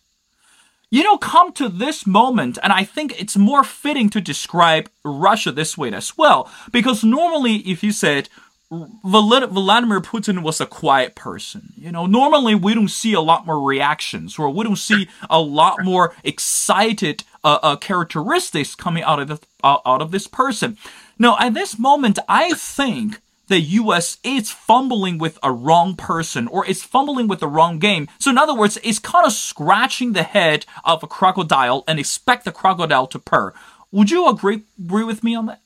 you 0.92 1.04
know, 1.04 1.18
come 1.18 1.54
to 1.54 1.70
this 1.70 2.08
moment, 2.08 2.58
and 2.64 2.74
I 2.74 2.84
think 2.84 3.20
it's 3.20 3.38
more 3.38 3.64
fitting 3.64 4.10
to 4.10 4.22
describe 4.22 4.90
Russia 5.04 5.52
this 5.52 5.78
way 5.78 5.94
as 5.94 6.18
well, 6.18 6.50
because 6.72 7.04
normally 7.04 7.58
if 7.58 7.84
you 7.84 7.92
said 7.92 8.28
Vladimir 8.72 10.02
Putin 10.02 10.42
was 10.42 10.60
a 10.60 10.66
quiet 10.66 11.16
person, 11.16 11.74
you 11.78 11.92
know, 11.92 12.08
normally 12.08 12.56
we 12.56 12.74
don't 12.74 12.90
see 12.90 13.14
a 13.14 13.22
lot 13.22 13.46
more 13.46 13.62
reactions, 13.62 14.40
or 14.40 14.50
we 14.50 14.64
don't 14.64 14.78
see 14.78 15.08
a 15.30 15.40
lot 15.40 15.84
more 15.84 16.16
excited 16.24 17.24
uh, 17.44 17.60
uh, 17.62 17.76
characteristics 17.76 18.74
coming 18.74 19.04
out 19.04 19.20
of 19.20 19.28
the, 19.28 19.40
uh, 19.64 19.78
out 19.86 20.02
of 20.02 20.10
this 20.12 20.26
person. 20.26 20.76
No, 21.20 21.38
at 21.38 21.54
this 21.54 21.78
moment, 21.78 22.18
I 22.28 22.54
think 22.54 23.20
the 23.50 23.60
US 23.60 24.18
is 24.24 24.52
fumbling 24.52 25.18
with 25.18 25.38
a 25.44 25.52
wrong 25.52 25.96
person 25.96 26.48
or 26.48 26.66
it's 26.66 26.84
fumbling 26.84 27.28
with 27.28 27.40
the 27.40 27.48
wrong 27.48 27.80
game. 27.80 28.08
So 28.20 28.30
in 28.30 28.38
other 28.38 28.56
words, 28.56 28.78
it's 28.84 29.00
kind 29.00 29.26
of 29.26 29.34
scratching 29.34 30.14
the 30.14 30.24
head 30.24 30.66
of 30.86 31.04
a 31.04 31.08
crocodile 31.08 31.84
and 31.88 32.00
expect 32.00 32.46
the 32.46 32.52
crocodile 32.52 33.08
to 33.08 33.20
purr. 33.20 33.54
Would 33.92 34.12
you 34.12 34.30
agree 34.30 34.64
agree 34.80 35.04
with 35.04 35.24
me 35.24 35.36
on 35.36 35.48
that? 35.48 35.62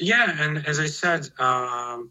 Yeah, 0.00 0.36
and 0.38 0.66
as 0.66 0.80
I 0.80 0.86
said, 0.86 1.28
um, 1.38 2.10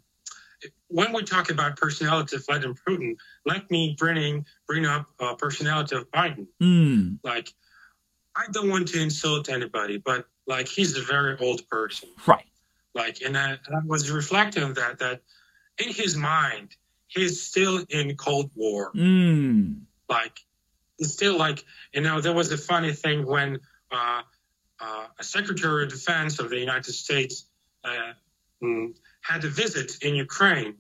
when 0.88 1.12
we 1.12 1.24
talk 1.24 1.52
about 1.52 1.76
personality 1.76 2.38
of 2.38 2.46
Vladimir 2.46 2.76
Putin, 2.88 3.18
let 3.46 3.70
me 3.70 3.96
bring 4.00 4.46
bring 4.68 4.86
up 4.86 5.08
uh, 5.20 5.36
personality 5.36 5.98
of 5.98 6.10
Biden. 6.12 6.48
Mm. 6.62 7.20
Like, 7.24 7.50
I 8.38 8.46
don't 8.52 8.70
want 8.70 8.88
to 8.90 9.02
insult 9.02 9.50
anybody, 9.50 9.98
but 9.98 10.28
like 10.48 10.70
he's 10.70 10.96
a 10.98 11.02
very 11.02 11.38
old 11.40 11.68
person. 11.68 12.08
Right. 12.26 12.46
Like, 12.96 13.22
and 13.22 13.38
I, 13.38 13.54
I 13.54 13.82
was 13.86 14.12
reflecting 14.12 14.64
on 14.64 14.74
that, 14.76 15.00
that 15.00 15.22
in 15.78 15.90
his 15.94 16.16
mind, 16.16 16.76
he's 17.08 17.42
still 17.42 17.84
in 17.90 18.16
Cold 18.16 18.52
War. 18.56 18.92
Mm. 18.94 19.82
Like, 20.10 20.40
it's 21.00 21.14
still 21.14 21.38
like, 21.38 21.64
you 21.94 22.02
know, 22.02 22.22
there 22.22 22.34
was 22.34 22.52
a 22.52 22.58
funny 22.58 22.94
thing 22.94 23.26
when 23.26 23.60
uh, 23.92 24.22
uh, 24.80 25.06
a 25.20 25.24
Secretary 25.24 25.84
of 25.84 25.90
Defense 25.90 26.40
of 26.40 26.50
the 26.50 26.58
United 26.58 26.94
States 26.94 27.46
uh, 27.84 28.14
mm, 28.64 28.96
had 29.22 29.44
a 29.44 29.50
visit 29.50 30.04
in 30.04 30.16
Ukraine. 30.16 30.76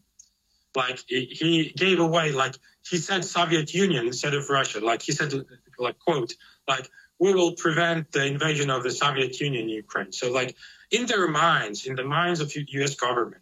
Like, 0.76 1.00
he 1.08 1.72
gave 1.76 2.00
away, 2.00 2.32
like, 2.32 2.56
he 2.88 2.98
said 2.98 3.24
Soviet 3.24 3.74
Union 3.74 4.08
instead 4.08 4.34
of 4.34 4.50
Russia. 4.50 4.80
Like, 4.80 5.02
he 5.04 5.12
said, 5.12 5.32
like, 5.78 6.00
quote, 6.00 6.34
like, 6.68 6.90
we 7.20 7.34
will 7.34 7.54
prevent 7.54 8.12
the 8.12 8.26
invasion 8.26 8.70
of 8.70 8.84
the 8.84 8.92
Soviet 8.92 9.40
Union 9.40 9.64
in 9.64 9.70
Ukraine. 9.70 10.12
So, 10.12 10.32
like, 10.32 10.56
in 10.94 11.08
their 11.08 11.28
minds, 11.28 11.86
in 11.88 11.96
the 11.96 12.04
minds 12.04 12.40
of 12.40 12.56
U.S. 12.56 12.96
government, 12.96 13.42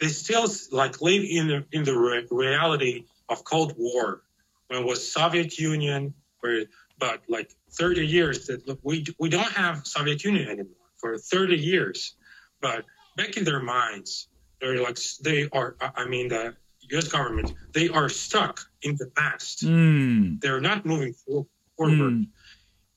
they 0.00 0.08
still 0.08 0.48
like 0.72 1.00
live 1.00 1.22
in 1.22 1.46
the, 1.46 1.64
in 1.70 1.84
the 1.84 1.96
re- 1.96 2.26
reality 2.30 3.04
of 3.28 3.44
Cold 3.44 3.74
War, 3.76 4.22
when 4.66 4.80
it 4.80 4.86
was 4.86 5.12
Soviet 5.12 5.58
Union, 5.58 6.14
where 6.40 6.64
but 6.98 7.22
like 7.28 7.52
30 7.72 8.06
years 8.06 8.46
that 8.46 8.66
look, 8.66 8.78
we 8.82 9.04
we 9.18 9.28
don't 9.28 9.52
have 9.52 9.86
Soviet 9.86 10.24
Union 10.24 10.48
anymore 10.48 10.88
for 10.96 11.18
30 11.18 11.56
years, 11.56 12.16
but 12.60 12.84
back 13.16 13.36
in 13.36 13.44
their 13.44 13.60
minds, 13.60 14.28
they're 14.60 14.80
like 14.82 14.98
they 15.22 15.48
are. 15.52 15.76
I 15.80 16.06
mean 16.06 16.28
the 16.28 16.56
U.S. 16.90 17.08
government, 17.08 17.54
they 17.72 17.88
are 17.88 18.08
stuck 18.08 18.60
in 18.82 18.96
the 18.96 19.06
past. 19.16 19.64
Mm. 19.64 20.40
They're 20.40 20.60
not 20.60 20.86
moving 20.86 21.12
forward, 21.12 21.48
mm. 21.78 22.26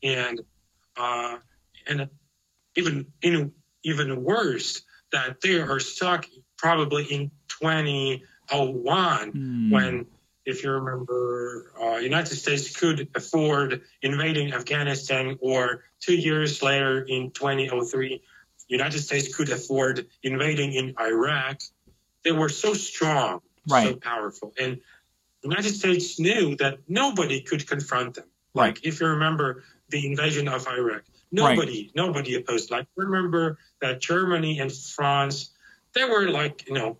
and 0.04 0.42
uh, 0.98 1.38
and 1.88 2.10
even 2.76 3.08
in 3.22 3.52
even 3.86 4.24
worse 4.24 4.82
that 5.12 5.40
they 5.42 5.60
are 5.60 5.80
stuck 5.80 6.26
probably 6.58 7.06
in 7.06 7.32
2001 7.48 9.32
mm. 9.32 9.72
when 9.72 10.06
if 10.46 10.64
you 10.64 10.72
remember 10.72 11.72
uh, 11.82 11.98
united 11.98 12.36
states 12.36 12.76
could 12.76 13.08
afford 13.16 13.82
invading 14.02 14.54
afghanistan 14.54 15.38
or 15.40 15.86
two 16.02 16.16
years 16.16 16.62
later 16.62 17.02
in 17.04 17.32
2003 17.32 18.22
united 18.68 19.00
states 19.00 19.36
could 19.36 19.50
afford 19.50 20.08
invading 20.24 20.74
in 20.74 20.94
iraq 21.00 21.62
they 22.24 22.32
were 22.32 22.50
so 22.50 22.74
strong 22.74 23.42
right. 23.70 23.88
so 23.88 23.96
powerful 23.96 24.54
and 24.60 24.80
united 25.44 25.74
states 25.74 26.20
knew 26.20 26.56
that 26.56 26.80
nobody 26.88 27.42
could 27.42 27.66
confront 27.68 28.16
them 28.16 28.26
right. 28.54 28.68
like 28.68 28.86
if 28.86 29.00
you 29.00 29.08
remember 29.08 29.64
the 29.90 30.06
invasion 30.06 30.48
of 30.48 30.68
iraq 30.68 31.04
Nobody, 31.36 31.82
right. 31.82 31.92
nobody 31.96 32.36
opposed. 32.36 32.72
Like 32.72 32.88
remember 32.96 33.58
that 33.86 34.02
Germany 34.02 34.60
and 34.60 34.72
France, 34.72 35.52
they 35.94 36.04
were 36.04 36.30
like 36.30 36.68
you 36.68 36.74
know, 36.74 36.98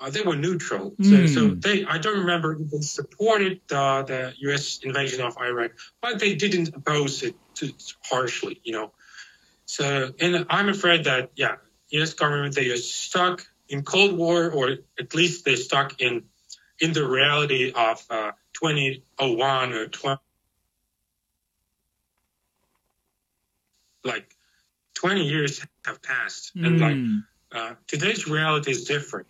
uh, 0.00 0.10
they 0.10 0.22
were 0.22 0.36
neutral. 0.36 0.94
So, 1.00 1.10
mm. 1.10 1.34
so, 1.34 1.48
they, 1.48 1.84
I 1.84 1.98
don't 1.98 2.20
remember 2.20 2.52
if 2.52 2.70
they 2.70 2.80
supported 2.80 3.60
uh, 3.70 4.02
the 4.02 4.34
U.S. 4.38 4.80
invasion 4.82 5.22
of 5.24 5.36
Iraq, 5.38 5.72
but 6.00 6.18
they 6.18 6.34
didn't 6.34 6.74
oppose 6.74 7.22
it 7.22 7.34
too 7.54 7.70
harshly. 8.04 8.60
You 8.64 8.72
know, 8.72 8.92
so 9.66 10.12
and 10.20 10.46
I'm 10.48 10.68
afraid 10.68 11.04
that 11.04 11.30
yeah, 11.36 11.56
U.S. 11.90 12.14
government 12.14 12.54
they 12.54 12.70
are 12.70 12.76
stuck 12.76 13.46
in 13.68 13.82
Cold 13.82 14.16
War, 14.16 14.50
or 14.50 14.76
at 14.98 15.14
least 15.14 15.44
they're 15.44 15.56
stuck 15.56 16.00
in 16.00 16.24
in 16.80 16.92
the 16.92 17.06
reality 17.06 17.72
of 17.72 18.04
uh, 18.10 18.32
2001 18.54 19.72
or 19.72 19.86
20. 19.86 20.20
like 24.04 24.34
20 25.00 25.24
years 25.24 25.66
have 25.86 26.02
passed 26.02 26.54
mm. 26.54 26.66
and 26.66 26.80
like 26.80 27.22
uh, 27.52 27.74
today's 27.86 28.26
reality 28.28 28.70
is 28.70 28.84
different 28.84 29.26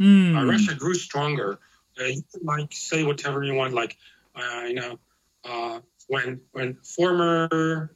mm. 0.00 0.36
uh, 0.36 0.46
russia 0.46 0.74
grew 0.74 0.94
stronger 0.94 1.58
uh, 2.00 2.04
you 2.04 2.22
can 2.32 2.46
like 2.46 2.72
say 2.72 3.02
whatever 3.02 3.42
you 3.42 3.54
want 3.54 3.74
like 3.74 3.96
uh, 4.36 4.62
you 4.66 4.74
know 4.74 4.98
uh, 5.44 5.80
when 6.06 6.40
when 6.52 6.74
former 6.84 7.90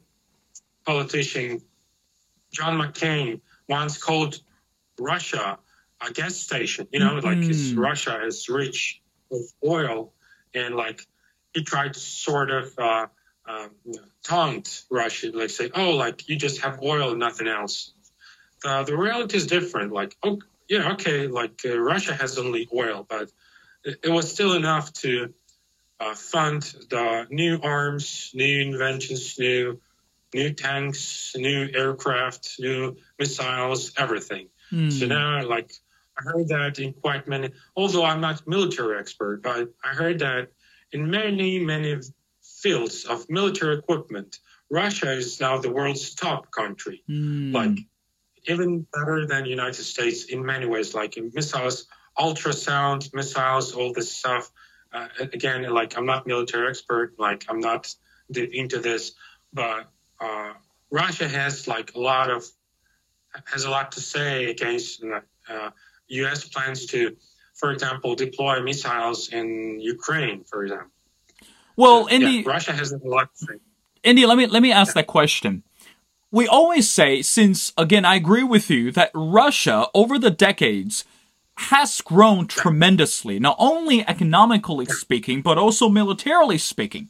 politician 0.85 1.61
john 2.51 2.77
mccain 2.77 3.39
once 3.69 3.97
called 3.97 4.41
russia 4.99 5.57
a 6.05 6.11
gas 6.11 6.35
station 6.35 6.85
you 6.91 6.99
know 6.99 7.21
mm. 7.21 7.23
like 7.23 7.79
russia 7.79 8.25
is 8.25 8.49
rich 8.49 9.01
with 9.29 9.53
oil 9.65 10.11
and 10.53 10.75
like 10.75 11.07
he 11.53 11.63
tried 11.63 11.93
to 11.93 11.99
sort 11.99 12.51
of 12.51 12.77
uh, 12.77 13.07
um, 13.45 13.71
taunt 14.23 14.83
Russia, 14.89 15.31
like 15.33 15.49
say, 15.49 15.69
oh, 15.75 15.91
like 15.91 16.29
you 16.29 16.35
just 16.35 16.61
have 16.61 16.81
oil 16.81 17.11
and 17.11 17.19
nothing 17.19 17.47
else. 17.47 17.91
Uh, 18.65 18.83
the 18.83 18.95
reality 18.95 19.37
is 19.37 19.47
different. 19.47 19.91
Like, 19.91 20.15
oh, 20.23 20.39
yeah, 20.69 20.93
okay, 20.93 21.27
like 21.27 21.61
uh, 21.65 21.77
Russia 21.77 22.13
has 22.13 22.37
only 22.37 22.67
oil, 22.73 23.05
but 23.07 23.31
it, 23.83 23.99
it 24.03 24.09
was 24.09 24.31
still 24.31 24.53
enough 24.53 24.93
to 24.93 25.33
uh, 25.99 26.15
fund 26.15 26.63
the 26.89 27.27
new 27.29 27.59
arms, 27.61 28.31
new 28.33 28.61
inventions, 28.61 29.37
new 29.37 29.79
new 30.33 30.51
tanks, 30.51 31.35
new 31.35 31.69
aircraft, 31.75 32.55
new 32.59 32.97
missiles, 33.19 33.93
everything. 33.97 34.47
Mm. 34.71 34.91
So 34.91 35.05
now, 35.05 35.45
like, 35.47 35.71
I 36.17 36.23
heard 36.23 36.47
that 36.47 36.79
in 36.79 36.93
quite 36.93 37.27
many, 37.27 37.51
although 37.75 38.03
I'm 38.03 38.21
not 38.21 38.47
military 38.47 38.97
expert, 38.97 39.43
but 39.43 39.69
I 39.83 39.89
heard 39.89 40.19
that 40.19 40.49
in 40.91 41.09
many, 41.09 41.59
many 41.59 41.99
fields 42.63 43.05
of 43.05 43.29
military 43.29 43.77
equipment, 43.77 44.39
Russia 44.69 45.11
is 45.11 45.39
now 45.39 45.57
the 45.57 45.69
world's 45.69 46.15
top 46.15 46.49
country. 46.51 47.03
Mm. 47.09 47.53
Like 47.53 47.77
even 48.47 48.87
better 48.93 49.27
than 49.27 49.45
United 49.45 49.83
States 49.83 50.25
in 50.25 50.45
many 50.45 50.65
ways, 50.65 50.95
like 50.95 51.17
in 51.17 51.31
missiles, 51.33 51.87
ultrasound 52.17 53.13
missiles, 53.13 53.73
all 53.73 53.93
this 53.93 54.11
stuff. 54.11 54.49
Uh, 54.91 55.07
again, 55.19 55.61
like 55.79 55.97
I'm 55.97 56.05
not 56.05 56.25
military 56.25 56.67
expert, 56.69 57.15
like 57.17 57.45
I'm 57.49 57.59
not 57.59 57.93
into 58.33 58.79
this, 58.79 59.11
but 59.51 59.91
uh, 60.19 60.53
Russia 60.89 61.27
has 61.27 61.67
like 61.67 61.95
a 61.95 61.99
lot 61.99 62.29
of 62.29 62.45
has 63.45 63.65
a 63.65 63.69
lot 63.69 63.93
to 63.93 63.99
say 63.99 64.45
against 64.45 65.03
uh, 65.03 65.69
U.S. 66.07 66.47
plans 66.47 66.85
to 66.87 67.17
for 67.53 67.71
example, 67.71 68.15
deploy 68.15 68.61
missiles 68.61 69.29
in 69.29 69.79
Ukraine, 69.79 70.43
for 70.43 70.63
example. 70.63 70.89
Well, 71.75 72.03
So, 72.03 72.09
Andy, 72.09 72.31
yeah, 72.45 72.49
Russia 72.49 72.73
has 72.73 72.91
a 72.91 72.97
lot 72.97 73.29
to 73.39 73.45
say. 73.45 73.53
Andy, 74.03 74.25
let 74.25 74.37
me 74.37 74.47
let 74.47 74.61
me 74.61 74.71
ask 74.71 74.93
that 74.93 75.07
question. 75.07 75.63
We 76.31 76.47
always 76.47 76.89
say, 76.89 77.21
since 77.21 77.71
again, 77.77 78.05
I 78.05 78.15
agree 78.15 78.43
with 78.43 78.69
you 78.69 78.91
that 78.91 79.11
Russia 79.13 79.87
over 79.93 80.17
the 80.17 80.31
decades 80.31 81.05
has 81.57 82.01
grown 82.01 82.47
tremendously, 82.47 83.39
not 83.39 83.55
only 83.59 84.07
economically 84.07 84.85
speaking, 84.87 85.41
but 85.41 85.59
also 85.59 85.87
militarily 85.89 86.57
speaking. 86.57 87.09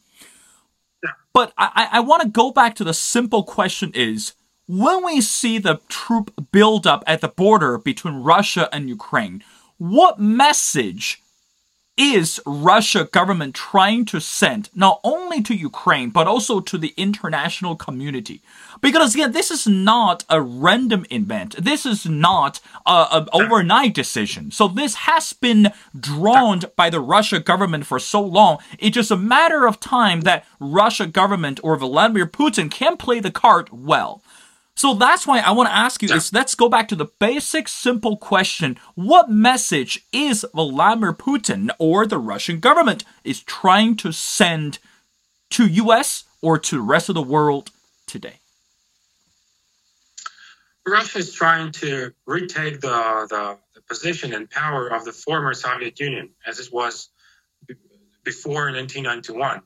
But 1.34 1.54
I- 1.58 1.88
I 1.94 2.00
want 2.02 2.22
to 2.24 2.28
go 2.28 2.52
back 2.52 2.76
to 2.76 2.84
the 2.84 2.94
simple 2.94 3.44
question 3.44 3.92
is 3.96 4.34
when 4.68 5.04
we 5.06 5.22
see 5.22 5.58
the 5.58 5.80
troop 5.88 6.34
buildup 6.52 7.04
at 7.08 7.22
the 7.22 7.28
border 7.30 7.78
between 7.78 8.16
Russia 8.16 8.70
and 8.74 8.90
Ukraine, 8.90 9.44
what 9.78 10.20
message 10.20 11.23
is 11.96 12.40
Russia 12.46 13.06
government 13.06 13.54
trying 13.54 14.04
to 14.06 14.20
send 14.20 14.70
not 14.74 15.00
only 15.04 15.42
to 15.44 15.54
Ukraine 15.54 16.10
but 16.10 16.28
also 16.28 16.60
to 16.60 16.78
the 16.78 16.94
international 16.98 17.76
community? 17.76 18.42
Because 18.82 19.14
again, 19.14 19.32
this 19.32 19.52
is 19.52 19.68
not 19.68 20.26
a 20.30 20.42
random 20.42 21.06
event. 21.10 21.56
This 21.58 21.86
is 21.86 22.06
not 22.06 22.60
an 22.86 23.28
overnight 23.32 23.94
decision. 23.94 24.52
So 24.52 24.68
this 24.68 24.96
has 24.96 25.34
been 25.34 25.72
drawn 25.98 26.62
by 26.76 26.90
the 26.90 27.00
Russia 27.00 27.40
government 27.40 27.86
for 27.86 28.00
so 28.00 28.22
long. 28.22 28.58
It's 28.80 28.96
just 28.96 29.12
a 29.12 29.18
matter 29.18 29.68
of 29.68 29.80
time 29.80 30.22
that 30.22 30.46
Russia 30.60 31.06
government 31.06 31.60
or 31.64 31.78
Vladimir 31.78 32.26
Putin 32.26 32.72
can 32.72 32.98
play 32.98 33.20
the 33.20 33.32
card 33.32 33.70
well. 33.72 34.22
So 34.76 34.94
that's 34.94 35.28
why 35.28 35.40
I 35.40 35.52
want 35.52 35.70
to 35.70 35.76
ask 35.76 36.02
you 36.02 36.14
is 36.14 36.34
let's 36.34 36.56
go 36.56 36.68
back 36.68 36.88
to 36.90 36.96
the 36.96 37.06
basic 37.06 37.68
simple 37.68 38.18
question. 38.18 38.78
What 38.96 39.30
message 39.30 40.06
is 40.12 40.46
Vladimir 40.54 41.14
Putin 41.14 41.70
or 41.80 42.06
the 42.06 42.18
Russian 42.18 42.60
government 42.60 43.04
is 43.24 43.42
trying 43.42 43.96
to 43.98 44.12
send 44.12 44.80
to 45.52 45.68
US 45.68 46.24
or 46.42 46.58
to 46.58 46.76
the 46.78 46.82
rest 46.82 47.10
of 47.10 47.16
the 47.16 47.22
world 47.22 47.70
today? 48.08 48.40
Russia 50.86 51.20
is 51.20 51.32
trying 51.32 51.72
to 51.72 52.14
retake 52.26 52.82
the, 52.82 53.28
the, 53.30 53.58
the 53.76 53.82
position 53.88 54.34
and 54.34 54.50
power 54.50 54.88
of 54.88 55.06
the 55.06 55.14
former 55.14 55.54
Soviet 55.54 56.00
Union 56.00 56.30
as 56.46 56.60
it 56.60 56.74
was 56.74 57.10
b- 57.66 57.76
before 58.24 58.72
1991. 58.72 59.62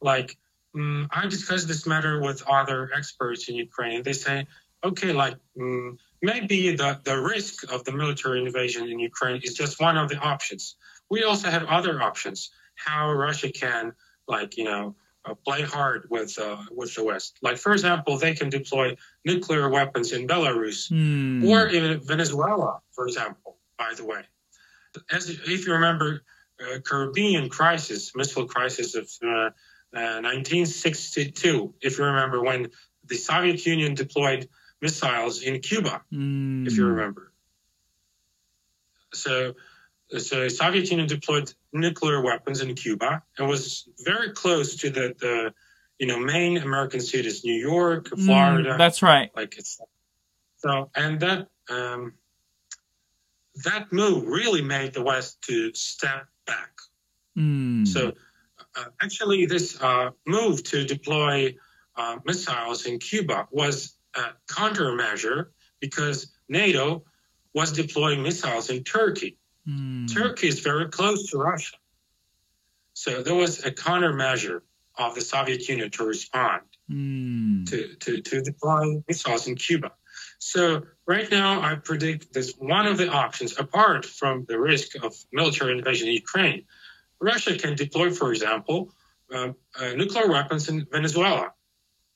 Like, 0.00 0.38
mm, 0.74 1.08
I 1.10 1.26
discussed 1.26 1.68
this 1.68 1.86
matter 1.86 2.20
with 2.20 2.42
other 2.48 2.90
experts 2.96 3.48
in 3.48 3.54
Ukraine. 3.54 4.02
They 4.02 4.12
say, 4.12 4.46
okay, 4.82 5.12
like, 5.12 5.36
mm, 5.56 5.96
maybe 6.22 6.74
the, 6.76 7.00
the 7.04 7.20
risk 7.20 7.70
of 7.72 7.84
the 7.84 7.92
military 7.92 8.44
invasion 8.44 8.88
in 8.88 8.98
Ukraine 8.98 9.40
is 9.42 9.54
just 9.54 9.80
one 9.80 9.96
of 9.96 10.08
the 10.08 10.18
options. 10.18 10.76
We 11.10 11.24
also 11.24 11.50
have 11.50 11.64
other 11.64 12.02
options, 12.02 12.50
how 12.76 13.12
Russia 13.12 13.50
can, 13.52 13.92
like, 14.28 14.56
you 14.56 14.64
know, 14.64 14.96
uh, 15.24 15.34
play 15.34 15.62
hard 15.62 16.06
with 16.10 16.38
uh, 16.38 16.58
with 16.70 16.94
the 16.94 17.04
West. 17.04 17.38
Like, 17.40 17.56
for 17.56 17.72
example, 17.72 18.18
they 18.18 18.34
can 18.34 18.50
deploy 18.50 18.96
nuclear 19.24 19.70
weapons 19.70 20.12
in 20.12 20.26
Belarus 20.26 20.88
Hmm. 20.88 21.46
or 21.48 21.66
in 21.66 22.00
Venezuela, 22.00 22.80
for 22.92 23.06
example. 23.06 23.56
By 23.78 23.94
the 23.96 24.04
way, 24.04 24.22
as 25.10 25.30
if 25.30 25.66
you 25.66 25.72
remember, 25.72 26.22
uh, 26.60 26.78
Caribbean 26.80 27.48
crisis, 27.48 28.14
missile 28.14 28.46
crisis 28.46 28.94
of 28.94 29.10
uh, 29.94 29.98
uh, 29.98 30.20
1962. 30.22 31.74
If 31.80 31.98
you 31.98 32.04
remember 32.04 32.42
when 32.42 32.70
the 33.06 33.16
Soviet 33.16 33.64
Union 33.66 33.94
deployed 33.94 34.48
missiles 34.80 35.42
in 35.42 35.60
Cuba, 35.60 36.02
Hmm. 36.10 36.66
if 36.66 36.76
you 36.76 36.86
remember. 36.86 37.32
So, 39.12 39.54
so 40.18 40.48
Soviet 40.48 40.90
Union 40.90 41.08
deployed 41.08 41.52
nuclear 41.72 42.20
weapons 42.22 42.60
in 42.60 42.74
Cuba 42.74 43.22
and 43.38 43.48
was 43.48 43.88
very 44.04 44.30
close 44.32 44.76
to 44.76 44.90
the, 44.90 45.14
the 45.18 45.54
you 45.98 46.06
know 46.06 46.18
main 46.18 46.58
American 46.58 47.00
cities, 47.00 47.44
New 47.44 47.54
York, 47.58 48.08
Hmm, 48.08 48.24
Florida 48.24 48.76
that's 48.78 49.02
right. 49.02 49.30
like 49.36 49.56
it's 49.58 49.80
so 50.56 50.90
and 50.94 51.20
that 51.20 51.48
um, 51.70 52.14
that 53.64 53.92
move 53.92 54.26
really 54.26 54.62
made 54.62 54.92
the 54.92 55.02
west 55.02 55.40
to 55.42 55.72
step 55.74 56.26
back 56.46 56.70
Hmm. 57.36 57.84
so 57.84 58.12
actually 59.00 59.46
this 59.46 59.80
uh, 59.80 60.10
move 60.26 60.62
to 60.64 60.84
deploy 60.84 61.54
uh, 61.96 62.16
missiles 62.24 62.86
in 62.86 62.98
cuba 62.98 63.46
was 63.50 63.96
a 64.16 64.32
countermeasure 64.48 65.46
because 65.80 66.32
nato 66.48 67.04
was 67.54 67.72
deploying 67.72 68.22
missiles 68.22 68.70
in 68.70 68.82
turkey 68.84 69.38
Hmm. 69.66 70.04
turkey 70.06 70.48
is 70.48 70.60
very 70.60 70.88
close 70.90 71.30
to 71.30 71.38
russia 71.38 71.76
so 72.92 73.22
there 73.22 73.34
was 73.34 73.64
a 73.64 73.70
countermeasure 73.70 74.60
of 74.98 75.14
the 75.14 75.22
soviet 75.22 75.66
union 75.68 75.90
to 75.92 76.04
respond 76.04 76.62
Hmm. 76.88 77.64
to, 77.64 77.94
to, 77.96 78.20
to 78.20 78.42
deploy 78.42 79.02
missiles 79.08 79.46
in 79.46 79.54
Cuba. 79.56 79.92
So 80.38 80.82
right 81.06 81.30
now, 81.30 81.62
I 81.62 81.76
predict 81.76 82.32
this 82.34 82.52
one 82.58 82.86
of 82.86 82.98
the 82.98 83.08
options, 83.08 83.58
apart 83.58 84.04
from 84.04 84.44
the 84.46 84.58
risk 84.60 85.02
of 85.02 85.16
military 85.32 85.72
invasion 85.78 86.08
in 86.08 86.14
Ukraine, 86.14 86.66
Russia 87.20 87.56
can 87.56 87.74
deploy, 87.76 88.10
for 88.10 88.30
example, 88.32 88.92
uh, 89.32 89.52
uh, 89.78 89.92
nuclear 89.94 90.28
weapons 90.30 90.68
in 90.68 90.86
Venezuela, 90.90 91.52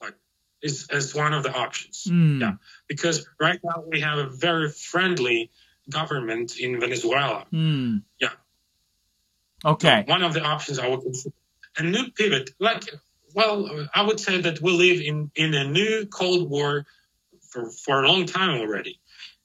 like 0.00 0.14
is 0.62 0.88
as 0.90 1.14
one 1.14 1.32
of 1.32 1.42
the 1.42 1.56
options. 1.56 2.04
Hmm. 2.08 2.40
Yeah, 2.40 2.52
because 2.88 3.26
right 3.40 3.60
now 3.62 3.84
we 3.86 4.00
have 4.00 4.18
a 4.18 4.28
very 4.28 4.70
friendly 4.70 5.50
government 5.88 6.58
in 6.58 6.80
Venezuela. 6.80 7.46
Hmm. 7.50 7.98
Yeah. 8.20 8.30
Okay. 9.64 10.04
One 10.06 10.22
of 10.22 10.34
the 10.34 10.42
options 10.42 10.78
I 10.78 10.88
would 10.88 11.02
consider 11.02 11.34
a 11.76 11.82
new 11.82 12.10
pivot, 12.10 12.50
like 12.58 12.84
well, 13.34 13.86
I 13.94 14.02
would 14.02 14.20
say 14.20 14.40
that 14.40 14.60
we 14.60 14.72
live 14.72 15.00
in 15.00 15.30
in 15.34 15.54
a 15.54 15.64
new 15.64 16.06
Cold 16.06 16.50
War 16.50 16.86
for 17.50 17.70
for 17.70 18.02
a 18.02 18.08
long 18.08 18.26
time 18.26 18.60
already. 18.60 19.00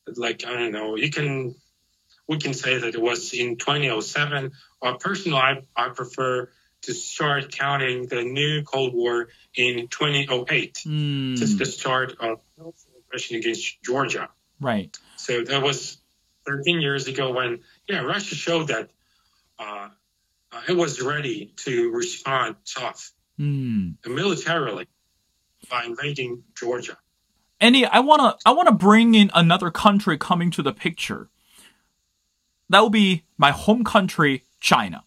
Like 0.08 0.46
I 0.46 0.54
don't 0.54 0.72
know, 0.72 0.96
you 0.96 1.10
can 1.10 1.56
we 2.28 2.38
can 2.38 2.54
say 2.54 2.78
that 2.78 2.96
it 2.96 3.02
was 3.02 3.34
in 3.34 3.58
2007. 3.58 4.52
Or 4.82 4.98
personally, 4.98 5.38
I, 5.38 5.62
I 5.76 5.90
prefer 5.90 6.50
to 6.84 6.94
start 6.94 7.52
counting 7.52 8.08
the 8.08 8.24
new 8.24 8.64
Cold 8.64 8.94
War 8.94 9.30
in 9.56 9.88
2008, 9.88 10.82
Hmm. 10.84 11.36
since 11.36 11.56
the 11.56 11.66
start 11.66 12.16
of 12.20 12.40
aggression 13.08 13.38
against 13.38 13.82
Georgia. 13.84 14.30
Right. 14.60 14.98
So 15.16 15.44
that 15.44 15.62
was 15.62 15.98
13 16.46 16.82
years 16.82 17.08
ago 17.08 17.32
when, 17.32 17.60
yeah, 17.88 18.02
Russia 18.02 18.36
showed 18.36 18.68
that 18.68 18.90
uh, 19.60 19.90
uh, 20.52 20.62
it 20.68 20.74
was 20.76 21.02
ready 21.02 21.54
to 21.58 21.92
respond 21.92 22.56
tough 22.66 23.12
Hmm. 23.38 23.92
militarily 24.06 24.88
by 25.70 25.86
invading 25.86 26.44
Georgia. 26.56 26.98
Andy, 27.60 27.86
I 27.86 28.00
wanna 28.00 28.36
I 28.46 28.52
wanna 28.52 28.74
bring 28.74 29.16
in 29.16 29.32
another 29.34 29.72
country 29.72 30.18
coming 30.18 30.52
to 30.52 30.62
the 30.62 30.74
picture. 30.74 31.30
That 32.74 32.82
will 32.82 32.90
be 32.90 33.24
my 33.38 33.52
home 33.52 33.84
country, 33.84 34.44
China. 34.60 35.04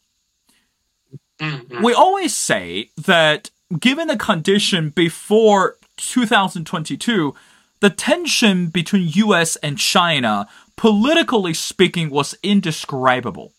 Mm-hmm. 1.40 1.83
We 1.83 1.92
always 1.92 2.35
say 2.35 2.90
that 2.96 3.50
given 3.79 4.07
the 4.07 4.16
condition 4.16 4.90
before 4.90 5.76
2022, 5.96 7.35
the 7.81 7.90
tension 7.90 8.68
between 8.68 9.09
US 9.14 9.57
and 9.57 9.79
China, 9.79 10.48
politically 10.76 11.55
speaking, 11.55 12.09
was 12.09 12.37
indescribable. 12.42 13.52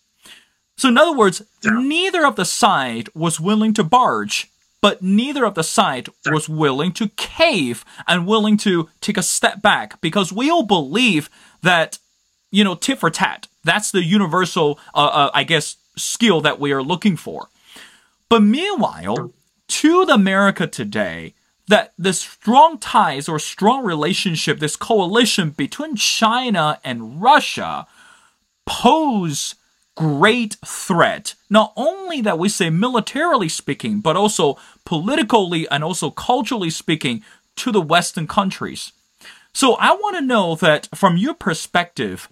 So, 0.78 0.88
in 0.88 0.96
other 0.96 1.12
words, 1.12 1.42
Yeah. 1.62 1.72
neither 1.72 2.24
of 2.24 2.36
the 2.36 2.44
side 2.44 3.10
was 3.14 3.38
willing 3.38 3.74
to 3.74 3.84
barge, 3.84 4.48
but 4.80 5.02
neither 5.02 5.44
of 5.44 5.54
the 5.54 5.64
side 5.64 6.08
was 6.24 6.48
willing 6.48 6.92
to 6.92 7.08
cave 7.16 7.84
and 8.06 8.26
willing 8.26 8.56
to 8.58 8.88
take 9.00 9.18
a 9.18 9.22
step 9.22 9.60
back 9.60 10.00
because 10.00 10.32
we 10.32 10.48
all 10.48 10.62
believe 10.64 11.28
that, 11.62 11.98
you 12.50 12.64
know, 12.64 12.74
tit 12.74 12.98
for 12.98 13.10
tat. 13.10 13.46
That's 13.64 13.90
the 13.90 14.02
universal, 14.02 14.78
uh, 14.94 15.10
uh, 15.12 15.30
I 15.34 15.44
guess, 15.44 15.76
skill 15.96 16.40
that 16.42 16.60
we 16.60 16.72
are 16.72 16.82
looking 16.82 17.16
for. 17.16 17.48
But 18.28 18.42
meanwhile, 18.42 19.32
to 19.68 20.04
the 20.06 20.14
America 20.14 20.66
today, 20.66 21.34
that 21.68 21.92
the 21.98 22.12
strong 22.12 22.78
ties 22.78 23.28
or 23.28 23.38
strong 23.38 23.84
relationship, 23.84 24.58
this 24.58 24.76
coalition 24.76 25.50
between 25.50 25.96
China 25.96 26.80
and 26.82 27.20
Russia 27.20 27.86
pose 28.66 29.54
great 29.94 30.56
threat. 30.64 31.34
Not 31.50 31.72
only 31.76 32.20
that 32.22 32.38
we 32.38 32.48
say 32.48 32.70
militarily 32.70 33.48
speaking, 33.48 34.00
but 34.00 34.16
also 34.16 34.56
politically 34.84 35.68
and 35.68 35.84
also 35.84 36.10
culturally 36.10 36.70
speaking 36.70 37.22
to 37.56 37.72
the 37.72 37.80
Western 37.80 38.26
countries. 38.26 38.92
So 39.52 39.74
I 39.74 39.92
want 39.92 40.16
to 40.16 40.22
know 40.22 40.54
that 40.54 40.88
from 40.94 41.16
your 41.16 41.34
perspective, 41.34 42.28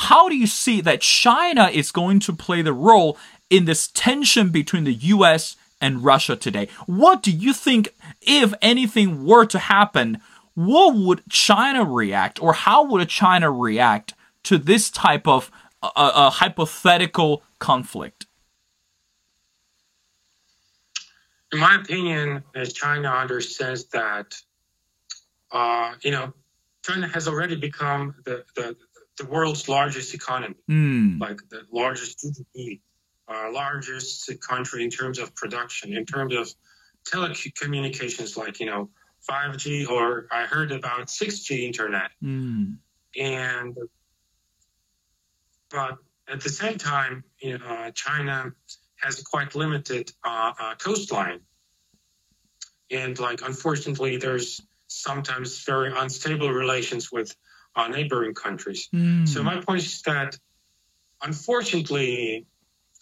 how 0.00 0.30
do 0.30 0.34
you 0.34 0.46
see 0.46 0.80
that 0.80 1.02
China 1.02 1.68
is 1.70 1.92
going 1.92 2.20
to 2.20 2.32
play 2.32 2.62
the 2.62 2.72
role 2.72 3.18
in 3.50 3.66
this 3.66 3.88
tension 3.88 4.48
between 4.48 4.84
the 4.84 4.94
US 4.94 5.56
and 5.78 6.02
Russia 6.02 6.36
today? 6.36 6.68
What 6.86 7.22
do 7.22 7.30
you 7.30 7.52
think, 7.52 7.94
if 8.22 8.54
anything 8.62 9.26
were 9.26 9.44
to 9.44 9.58
happen, 9.58 10.22
what 10.54 10.96
would 10.96 11.22
China 11.28 11.84
react 11.84 12.42
or 12.42 12.54
how 12.54 12.82
would 12.84 13.06
China 13.10 13.50
react 13.50 14.14
to 14.44 14.56
this 14.56 14.90
type 14.90 15.28
of 15.28 15.50
a, 15.82 15.90
a 15.94 16.30
hypothetical 16.30 17.42
conflict? 17.58 18.24
In 21.52 21.58
my 21.58 21.76
opinion, 21.76 22.42
uh, 22.56 22.64
China 22.64 23.10
understands 23.10 23.84
that, 23.86 24.34
uh, 25.52 25.92
you 26.00 26.10
know, 26.10 26.32
China 26.82 27.06
has 27.08 27.28
already 27.28 27.56
become 27.56 28.14
the, 28.24 28.44
the, 28.56 28.76
the 29.20 29.26
world's 29.26 29.68
largest 29.68 30.14
economy, 30.14 30.54
Mm. 30.68 31.20
like 31.20 31.40
the 31.50 31.66
largest 31.70 32.18
GDP, 32.20 32.80
uh, 33.28 33.50
largest 33.52 34.30
country 34.40 34.82
in 34.82 34.90
terms 34.90 35.18
of 35.18 35.34
production, 35.34 35.92
in 35.92 36.06
terms 36.06 36.34
of 36.34 36.52
telecommunications, 37.04 38.36
like, 38.36 38.60
you 38.60 38.66
know, 38.66 38.90
5G, 39.28 39.86
or 39.86 40.26
I 40.32 40.46
heard 40.46 40.72
about 40.72 41.10
6G 41.10 41.64
internet. 41.66 42.10
Mm. 42.22 42.78
and 43.16 43.76
but 45.68 45.98
at 46.26 46.40
the 46.40 46.48
same 46.48 46.78
time, 46.78 47.22
you 47.40 47.58
know, 47.58 47.64
uh, 47.64 47.90
China 47.92 48.52
has 48.96 49.20
a 49.20 49.24
quite 49.24 49.54
limited 49.54 50.12
uh, 50.24 50.52
uh, 50.58 50.74
coastline, 50.76 51.40
and 52.90 53.18
like 53.18 53.40
unfortunately, 53.42 54.16
there's 54.16 54.60
sometimes 54.88 55.64
very 55.64 55.92
unstable 55.96 56.50
relations 56.50 57.12
with 57.12 57.36
uh, 57.76 57.88
neighboring 57.88 58.34
countries. 58.34 58.88
Mm. 58.94 59.28
So 59.28 59.42
my 59.42 59.60
point 59.60 59.82
is 59.82 60.02
that, 60.02 60.38
unfortunately, 61.22 62.46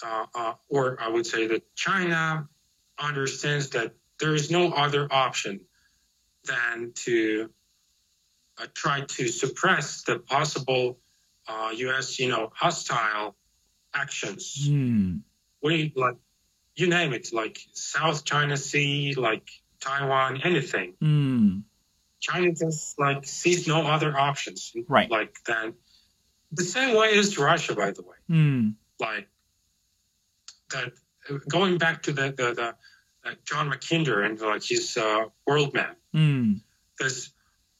uh, 0.04 0.26
uh, 0.34 0.52
or 0.68 0.98
I 1.00 1.08
would 1.08 1.26
say 1.26 1.46
that 1.48 1.74
China 1.74 2.48
understands 2.98 3.70
that 3.70 3.94
there 4.20 4.34
is 4.34 4.50
no 4.50 4.72
other 4.72 5.08
option 5.10 5.60
than 6.44 6.92
to 6.94 7.50
uh, 8.60 8.66
try 8.74 9.02
to 9.02 9.28
suppress 9.28 10.02
the 10.02 10.18
possible 10.18 10.98
uh, 11.48 11.70
U.S. 11.74 12.18
you 12.18 12.28
know 12.28 12.50
hostile 12.54 13.36
actions. 13.94 14.68
Mm. 14.68 15.20
We 15.62 15.92
like 15.96 16.16
you 16.76 16.88
name 16.88 17.12
it, 17.12 17.32
like 17.32 17.60
South 17.72 18.24
China 18.24 18.56
Sea, 18.56 19.14
like 19.14 19.48
Taiwan, 19.80 20.40
anything. 20.42 20.94
Mm. 21.02 21.62
China 22.20 22.52
just 22.52 22.98
like 22.98 23.24
sees 23.24 23.66
no 23.66 23.86
other 23.86 24.16
options, 24.16 24.72
Right. 24.88 25.10
Like 25.10 25.36
than 25.44 25.74
the 26.52 26.64
same 26.64 26.96
way 26.96 27.16
as 27.18 27.38
Russia, 27.38 27.74
by 27.74 27.90
the 27.92 28.02
way. 28.02 28.16
Mm. 28.30 28.74
Like 29.00 29.28
that. 30.70 30.92
Going 31.46 31.76
back 31.76 32.04
to 32.04 32.12
the 32.12 32.30
the, 32.30 32.54
the 32.54 32.74
uh, 33.28 33.34
John 33.44 33.70
Mackinder 33.70 34.24
and 34.24 34.40
like 34.40 34.64
his 34.64 34.96
uh, 34.96 35.26
world 35.46 35.74
map, 35.74 35.96
Mm. 36.14 36.60
there's 36.98 37.32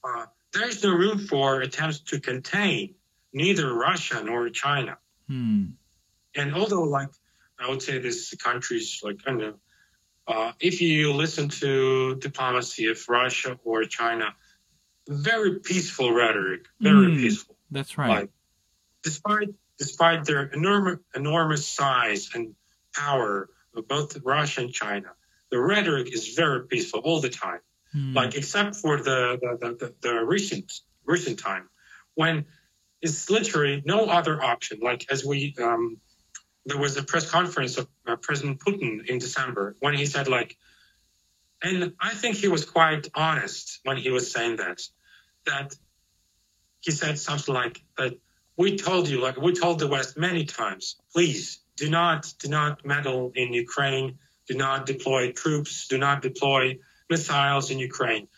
uh, 0.05 0.27
there's 0.53 0.83
no 0.85 0.90
room 0.92 1.18
for 1.18 1.62
attempts 1.62 2.01
to 2.01 2.20
contain 2.20 2.94
neither 3.33 3.72
Russia 3.72 4.22
nor 4.22 4.51
China. 4.51 4.98
Mm. 5.31 5.72
And 6.35 6.55
although, 6.55 6.83
like 6.83 7.09
I 7.59 7.68
would 7.70 7.81
say, 7.83 7.98
this 7.98 8.35
countries 8.35 9.01
like 9.03 9.16
I 9.27 9.31
don't 9.31 9.38
know, 9.38 9.55
uh, 10.28 10.52
if 10.60 10.80
you 10.82 11.12
listen 11.14 11.48
to 11.48 12.16
diplomacy 12.16 12.86
of 12.90 12.98
Russia 13.08 13.58
or 13.64 13.84
China, 13.84 14.34
very 15.08 15.58
peaceful 15.60 16.12
rhetoric, 16.12 16.66
very 16.80 17.08
Mm. 17.08 17.16
peaceful. 17.16 17.56
That's 17.70 17.96
right. 17.96 18.08
Like 18.08 18.30
despite 19.02 19.48
despite 19.78 20.24
their 20.24 20.42
enormous 20.58 20.98
enormous 21.14 21.66
size 21.66 22.30
and 22.34 22.54
power 22.94 23.48
of 23.74 23.88
both 23.88 24.18
Russia 24.22 24.60
and 24.62 24.72
China, 24.72 25.10
the 25.50 25.58
rhetoric 25.58 26.12
is 26.12 26.34
very 26.34 26.66
peaceful 26.66 27.00
all 27.00 27.20
the 27.20 27.30
time. 27.30 27.60
Mm. 27.94 28.14
Like 28.14 28.34
except 28.34 28.76
for 28.76 28.98
the 28.98 29.38
the, 29.40 29.50
the, 29.60 29.70
the, 29.80 29.94
the 30.02 30.14
recent 30.24 30.70
recent 31.06 31.38
time 31.38 31.70
when 32.14 32.44
it's 33.00 33.30
literally 33.30 33.82
no 33.86 34.06
other 34.06 34.42
option. 34.42 34.80
Like 34.82 35.06
as 35.10 35.24
we 35.24 35.54
um, 35.58 35.98
there 36.68 36.78
was 36.78 36.96
a 36.96 37.02
press 37.02 37.31
conference 37.31 37.78
of 37.78 37.88
uh, 38.07 38.16
President 38.16 38.61
Putin 38.61 39.07
in 39.07 39.18
December 39.18 39.76
when 39.81 39.94
he 39.94 40.07
said 40.07 40.28
like, 40.28 40.57
and 41.62 41.92
I 42.00 42.14
think 42.14 42.37
he 42.37 42.48
was 42.48 42.64
quite 42.64 43.09
honest 43.14 43.81
when 43.85 43.96
he 43.96 44.11
was 44.11 44.31
saying 44.31 44.57
that 44.57 44.81
that 45.46 45.74
he 46.81 46.92
said 46.92 47.18
something 47.18 47.54
like 47.54 47.83
that 47.96 48.14
we 48.57 48.76
told 48.76 49.09
you 49.09 49.20
like 49.20 49.37
we 49.37 49.52
told 49.52 49.78
the 49.78 49.88
West 49.88 50.16
many 50.16 50.44
times 50.44 50.96
please 51.12 51.61
do 51.76 51.88
not 51.90 52.33
do 52.38 52.48
not 52.48 52.85
meddle 52.85 53.33
in 53.35 53.52
Ukraine 53.52 54.18
do 54.46 54.54
not 54.54 54.87
deploy 54.87 55.33
troops 55.33 55.88
do 55.88 55.98
not 55.98 56.22
deploy 56.22 56.78
missiles 57.09 57.70
in 57.70 57.78
Ukraine. 57.78 58.28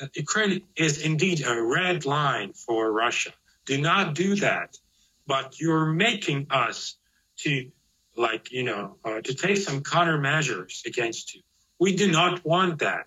Uh, 0.00 0.06
Ukraine 0.14 0.62
is 0.76 1.02
indeed 1.02 1.44
a 1.44 1.60
red 1.60 2.06
line 2.06 2.52
for 2.52 2.90
Russia. 2.90 3.32
Do 3.66 3.80
not 3.80 4.14
do 4.14 4.36
that. 4.36 4.78
But 5.26 5.60
you're 5.60 5.86
making 5.86 6.48
us 6.50 6.96
to, 7.42 7.70
like, 8.16 8.50
you 8.52 8.62
know, 8.62 8.96
uh, 9.04 9.20
to 9.20 9.34
take 9.34 9.56
some 9.56 9.82
countermeasures 9.82 10.84
against 10.86 11.34
you. 11.34 11.42
We 11.78 11.96
do 11.96 12.10
not 12.10 12.44
want 12.44 12.80
that. 12.80 13.06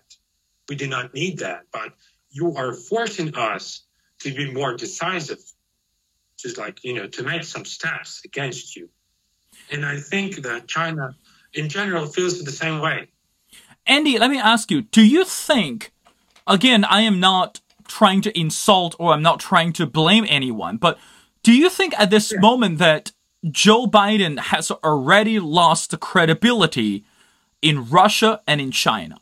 We 0.68 0.76
do 0.76 0.88
not 0.88 1.14
need 1.14 1.38
that. 1.38 1.64
But 1.72 1.92
you 2.30 2.56
are 2.56 2.72
forcing 2.72 3.34
us 3.34 3.82
to 4.20 4.34
be 4.34 4.52
more 4.52 4.76
decisive, 4.76 5.38
to, 6.38 6.60
like, 6.60 6.82
you 6.84 6.94
know, 6.94 7.06
to 7.08 7.22
make 7.22 7.44
some 7.44 7.64
steps 7.64 8.22
against 8.24 8.74
you. 8.76 8.88
And 9.70 9.84
I 9.84 10.00
think 10.00 10.42
that 10.42 10.66
China, 10.66 11.14
in 11.52 11.68
general, 11.68 12.06
feels 12.06 12.42
the 12.42 12.52
same 12.52 12.80
way. 12.80 13.08
Andy, 13.86 14.18
let 14.18 14.30
me 14.30 14.38
ask 14.38 14.70
you, 14.70 14.82
do 14.82 15.02
you 15.02 15.24
think, 15.24 15.92
again, 16.46 16.84
I 16.84 17.02
am 17.02 17.20
not 17.20 17.60
trying 17.86 18.22
to 18.22 18.38
insult 18.38 18.96
or 18.98 19.12
I'm 19.12 19.22
not 19.22 19.40
trying 19.40 19.72
to 19.74 19.86
blame 19.86 20.24
anyone, 20.28 20.78
but 20.78 20.98
do 21.42 21.52
you 21.52 21.68
think 21.68 21.94
at 21.98 22.10
this 22.10 22.34
moment 22.38 22.78
that 22.78 23.12
Joe 23.50 23.86
Biden 23.86 24.38
has 24.38 24.70
already 24.70 25.38
lost 25.38 25.98
credibility 26.00 27.04
in 27.62 27.88
Russia 27.88 28.40
and 28.46 28.60
in 28.60 28.70
China? 28.70 29.18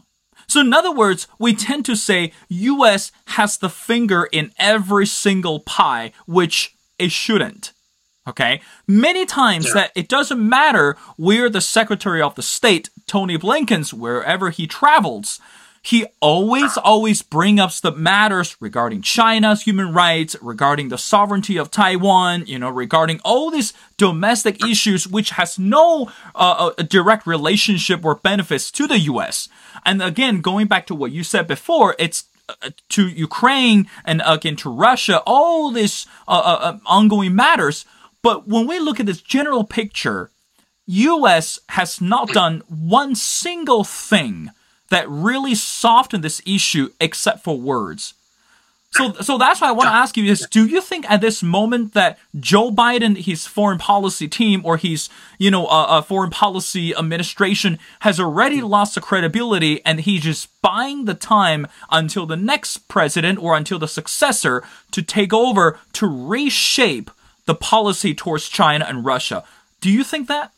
So 0.47 0.61
in 0.61 0.73
other 0.73 0.93
words, 0.93 1.27
we 1.39 1.55
tend 1.55 1.85
to 1.87 1.97
say 1.97 2.33
US 2.49 3.11
has 3.29 3.57
the 3.59 3.71
finger 3.71 4.29
in 4.33 4.53
every 4.59 5.07
single 5.07 5.61
pie, 5.61 6.13
which 6.27 6.75
it 6.99 7.11
shouldn't. 7.11 7.73
Okay? 8.29 8.61
Many 8.87 9.27
times 9.27 9.67
Yeah. 9.69 9.75
that 9.75 9.93
it 9.97 10.09
doesn't 10.09 10.47
matter 10.47 10.97
where 11.17 11.49
the 11.49 11.61
Secretary 11.61 12.23
of 12.23 12.35
the 12.35 12.43
State, 12.43 12.91
Tony 13.07 13.37
Blinken's, 13.37 13.93
wherever 13.93 14.51
he 14.51 14.67
travels, 14.67 15.41
he 15.85 16.07
always, 16.21 16.77
always 16.77 17.23
bring 17.23 17.59
up 17.59 17.73
the 17.75 17.91
matters 17.91 18.57
regarding 18.61 19.03
China's 19.03 19.63
human 19.63 19.93
rights, 19.93 20.37
regarding 20.41 20.91
the 20.91 20.97
sovereignty 20.97 21.57
of 21.57 21.73
Taiwan, 21.73 22.45
you 22.47 22.57
know, 22.57 22.71
regarding 22.71 23.21
all 23.25 23.51
these 23.51 23.73
domestic 23.97 24.65
issues 24.65 25.09
which 25.09 25.31
has 25.31 25.59
no 25.59 26.09
uh, 26.37 26.71
uh, 26.79 26.83
direct 26.85 27.27
relationship 27.27 28.05
or 28.05 28.15
benefits 28.15 28.71
to 28.71 28.87
the 28.87 29.01
U.S. 29.01 29.49
And 29.85 30.01
again, 30.01 30.41
going 30.41 30.69
back 30.69 30.87
to 30.87 30.95
what 30.95 31.11
you 31.11 31.25
said 31.25 31.49
before, 31.49 31.97
it's 31.99 32.27
uh, 32.49 32.71
to 32.91 33.09
Ukraine 33.09 33.89
and 34.05 34.23
again 34.25 34.55
to 34.57 34.71
Russia, 34.71 35.21
all 35.27 35.73
these 35.73 36.07
uh, 36.29 36.43
uh, 36.45 36.59
uh, 36.63 36.79
ongoing 36.87 37.35
matters. 37.35 37.85
But 38.23 38.47
when 38.47 38.69
we 38.69 38.79
look 38.79 39.01
at 39.01 39.07
this 39.07 39.21
general 39.21 39.65
picture, 39.65 40.31
U.S. 40.87 41.59
has 41.71 42.01
not 42.01 42.29
done 42.29 42.63
one 42.69 43.17
single 43.17 43.83
thing 43.83 44.51
that 44.93 45.09
really 45.09 45.55
softened 45.55 46.23
this 46.23 46.43
issue 46.47 46.91
except 47.01 47.43
for 47.43 47.59
words. 47.59 48.13
So, 48.91 49.15
so 49.15 49.39
that's 49.39 49.63
why 49.63 49.69
I 49.69 49.73
want 49.73 49.89
to 49.89 49.95
ask 49.95 50.19
you 50.19 50.31
is: 50.31 50.47
Do 50.51 50.67
you 50.67 50.83
think 50.83 51.11
at 51.11 51.23
this 51.23 51.43
moment 51.43 51.95
that 51.95 52.19
Joe 52.39 52.71
Biden, 52.71 53.17
his 53.17 53.47
foreign 53.47 53.79
policy 53.79 54.29
team, 54.29 54.61
or 54.67 54.77
his, 54.77 55.09
you 55.39 55.51
know, 55.51 55.67
uh, 55.67 55.87
uh, 55.89 56.03
foreign 56.03 56.29
policy 56.29 56.95
administration 56.95 57.79
has 58.01 58.21
already 58.21 58.61
lost 58.61 58.95
the 58.95 59.01
credibility, 59.01 59.83
and 59.87 60.01
he's 60.01 60.21
just 60.21 60.61
buying 60.61 61.07
the 61.07 61.15
time 61.15 61.67
until 61.91 62.27
the 62.27 62.37
next 62.37 62.87
president 62.89 63.43
or 63.43 63.57
until 63.57 63.79
the 63.79 63.89
successor 63.89 64.63
to 64.91 65.01
take 65.01 65.33
over 65.33 65.81
to 65.95 66.07
reshape 66.07 67.11
the 67.47 67.55
policy 67.55 68.15
towards 68.15 68.47
China 68.47 68.85
and 68.87 69.07
Russia? 69.07 69.43
Do 69.81 69.91
you 69.91 70.05
think 70.05 70.29
that? 70.29 70.53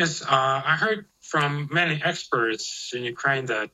Yes, 0.00 0.22
uh, 0.22 0.26
I 0.64 0.76
heard 0.76 1.04
from 1.20 1.68
many 1.70 2.00
experts 2.02 2.92
in 2.96 3.02
Ukraine 3.04 3.44
that, 3.54 3.70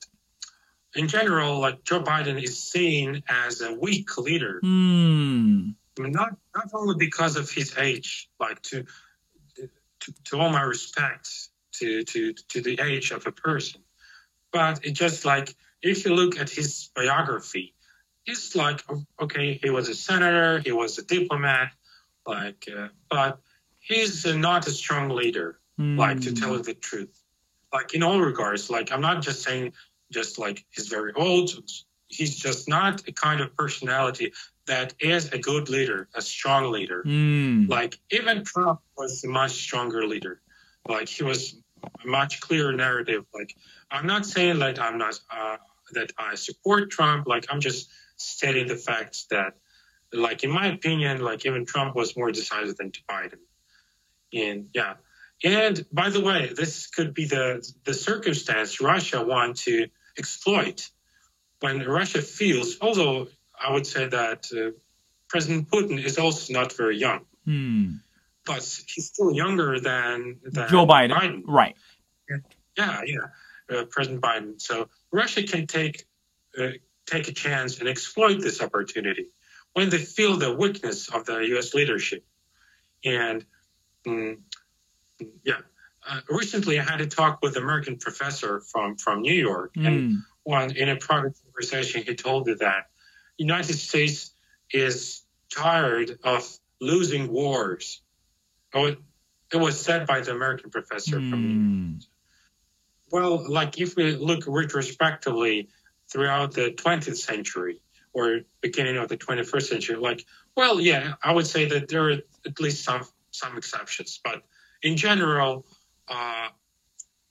in 0.96 1.06
general, 1.06 1.60
like 1.60 1.84
Joe 1.84 2.02
Biden 2.02 2.42
is 2.42 2.60
seen 2.60 3.22
as 3.28 3.60
a 3.60 3.72
weak 3.72 4.18
leader. 4.18 4.58
Hmm. 4.60 5.70
I 5.96 6.02
mean, 6.02 6.10
not 6.10 6.32
not 6.52 6.68
only 6.74 6.96
because 6.98 7.36
of 7.36 7.48
his 7.48 7.78
age, 7.78 8.28
like 8.40 8.60
to 8.70 8.84
to, 10.00 10.14
to 10.24 10.40
all 10.40 10.50
my 10.50 10.62
respect 10.62 11.28
to, 11.78 12.02
to 12.02 12.32
to 12.32 12.60
the 12.60 12.80
age 12.80 13.12
of 13.12 13.24
a 13.28 13.30
person, 13.30 13.82
but 14.50 14.84
it 14.84 14.94
just 15.04 15.24
like 15.24 15.54
if 15.80 16.04
you 16.04 16.12
look 16.12 16.40
at 16.40 16.50
his 16.50 16.90
biography, 16.96 17.72
it's 18.26 18.56
like 18.56 18.82
okay, 19.22 19.60
he 19.62 19.70
was 19.70 19.88
a 19.88 19.94
senator, 19.94 20.58
he 20.58 20.72
was 20.72 20.98
a 20.98 21.04
diplomat, 21.04 21.70
like, 22.26 22.68
uh, 22.76 22.88
but 23.08 23.38
he's 23.78 24.26
uh, 24.26 24.34
not 24.34 24.66
a 24.66 24.72
strong 24.72 25.10
leader 25.10 25.60
like 25.78 26.20
to 26.20 26.34
tell 26.34 26.56
you 26.56 26.62
the 26.62 26.74
truth 26.74 27.22
like 27.72 27.94
in 27.94 28.02
all 28.02 28.20
regards 28.20 28.70
like 28.70 28.92
i'm 28.92 29.00
not 29.00 29.22
just 29.22 29.42
saying 29.42 29.72
just 30.10 30.38
like 30.38 30.64
he's 30.70 30.88
very 30.88 31.12
old 31.14 31.50
he's 32.08 32.36
just 32.36 32.68
not 32.68 33.06
a 33.08 33.12
kind 33.12 33.40
of 33.40 33.54
personality 33.56 34.32
that 34.66 34.94
is 35.00 35.32
a 35.32 35.38
good 35.38 35.68
leader, 35.68 36.08
a 36.14 36.20
strong 36.20 36.72
leader. 36.72 37.02
Mm. 37.04 37.68
Like 37.68 37.98
even 38.10 38.44
Trump 38.44 38.80
was 38.96 39.22
a 39.24 39.28
much 39.28 39.52
stronger 39.52 40.06
leader. 40.06 40.40
Like 40.88 41.08
he 41.08 41.22
was 41.22 41.56
a 42.04 42.06
much 42.06 42.40
clearer 42.40 42.72
narrative. 42.72 43.24
Like 43.32 43.56
I'm 43.90 44.06
not 44.06 44.26
saying 44.26 44.58
that 44.58 44.80
I'm 44.80 44.98
not 44.98 45.18
uh, 45.30 45.56
that 45.92 46.12
I 46.18 46.34
support 46.34 46.90
Trump. 46.90 47.26
Like 47.26 47.46
I'm 47.48 47.60
just 47.60 47.88
stating 48.16 48.66
the 48.66 48.76
facts 48.76 49.26
that, 49.30 49.54
like 50.12 50.42
in 50.42 50.50
my 50.50 50.66
opinion, 50.66 51.20
like 51.20 51.46
even 51.46 51.64
Trump 51.64 51.94
was 51.94 52.16
more 52.16 52.32
decisive 52.32 52.76
than 52.76 52.90
to 52.90 53.00
Biden. 53.08 53.38
And 54.32 54.68
yeah, 54.74 54.94
and 55.44 55.84
by 55.92 56.10
the 56.10 56.20
way, 56.20 56.52
this 56.54 56.86
could 56.86 57.14
be 57.14 57.26
the 57.26 57.66
the 57.84 57.94
circumstance 57.94 58.80
Russia 58.80 59.24
want 59.24 59.58
to 59.58 59.88
exploit 60.18 60.90
when 61.60 61.86
Russia 61.86 62.22
feels, 62.22 62.76
although 62.80 63.28
I 63.58 63.72
would 63.72 63.86
say 63.86 64.06
that 64.08 64.50
uh, 64.52 64.72
President 65.28 65.70
Putin 65.70 66.02
is 66.02 66.18
also 66.18 66.52
not 66.52 66.72
very 66.72 66.98
young, 66.98 67.26
Hmm. 67.44 67.96
but 68.44 68.62
he's 68.88 69.06
still 69.06 69.32
younger 69.32 69.80
than, 69.80 70.40
than 70.42 70.68
Joe 70.68 70.86
Biden. 70.86 71.42
Right. 71.46 71.76
Yeah, 72.76 73.00
yeah, 73.06 73.76
uh, 73.76 73.84
President 73.84 74.20
Biden. 74.20 74.60
So 74.60 74.88
Russia 75.12 75.42
can 75.42 75.66
take 75.66 76.04
uh, 76.58 76.72
take 77.06 77.28
a 77.28 77.32
chance 77.32 77.78
and 77.78 77.88
exploit 77.88 78.40
this 78.40 78.60
opportunity 78.60 79.26
when 79.72 79.90
they 79.90 79.98
feel 79.98 80.36
the 80.36 80.52
weakness 80.52 81.08
of 81.08 81.24
the 81.24 81.38
U.S. 81.48 81.74
leadership. 81.74 82.24
And 83.04 83.44
mm, 84.06 84.38
yeah, 85.44 85.60
uh, 86.08 86.20
recently 86.28 86.78
I 86.78 86.82
had 86.82 87.00
a 87.00 87.06
talk 87.06 87.40
with 87.42 87.56
an 87.56 87.62
American 87.62 87.96
professor 87.96 88.60
from 88.60 88.96
from 88.96 89.22
New 89.22 89.34
York, 89.34 89.72
and 89.76 89.86
Mm. 89.86 90.22
one 90.44 90.76
in 90.76 90.88
a 90.88 90.96
private 90.96 91.34
conversation 91.42 92.02
he 92.02 92.14
told 92.14 92.46
me 92.46 92.54
that 92.54 92.90
United 93.38 93.74
States 93.74 94.32
is 94.70 95.22
tired 95.50 96.18
of 96.24 96.58
losing 96.80 97.32
wars. 97.32 98.02
Oh, 98.74 98.86
it, 98.86 98.98
it 99.52 99.56
was 99.56 99.80
said 99.80 100.06
by 100.06 100.20
the 100.20 100.32
American 100.32 100.70
professor 100.70 101.16
from 101.30 101.42
New 101.42 101.48
York. 101.48 101.62
Mm. 101.62 102.06
Well, 103.10 103.50
like 103.50 103.80
if 103.80 103.96
we 103.96 104.16
look 104.16 104.44
retrospectively 104.46 105.68
throughout 106.08 106.52
the 106.52 106.72
20th 106.72 107.16
century 107.16 107.80
or 108.12 108.40
beginning 108.60 108.96
of 108.96 109.08
the 109.08 109.16
21st 109.16 109.62
century, 109.62 109.96
like, 109.96 110.24
well, 110.56 110.80
yeah, 110.80 111.14
I 111.22 111.32
would 111.32 111.46
say 111.46 111.66
that 111.66 111.88
there 111.88 112.10
are 112.10 112.18
at 112.44 112.60
least 112.60 112.84
some 112.84 113.04
some 113.30 113.56
exceptions, 113.56 114.18
but 114.24 114.42
in 114.82 114.96
general, 114.96 115.66
uh, 116.08 116.48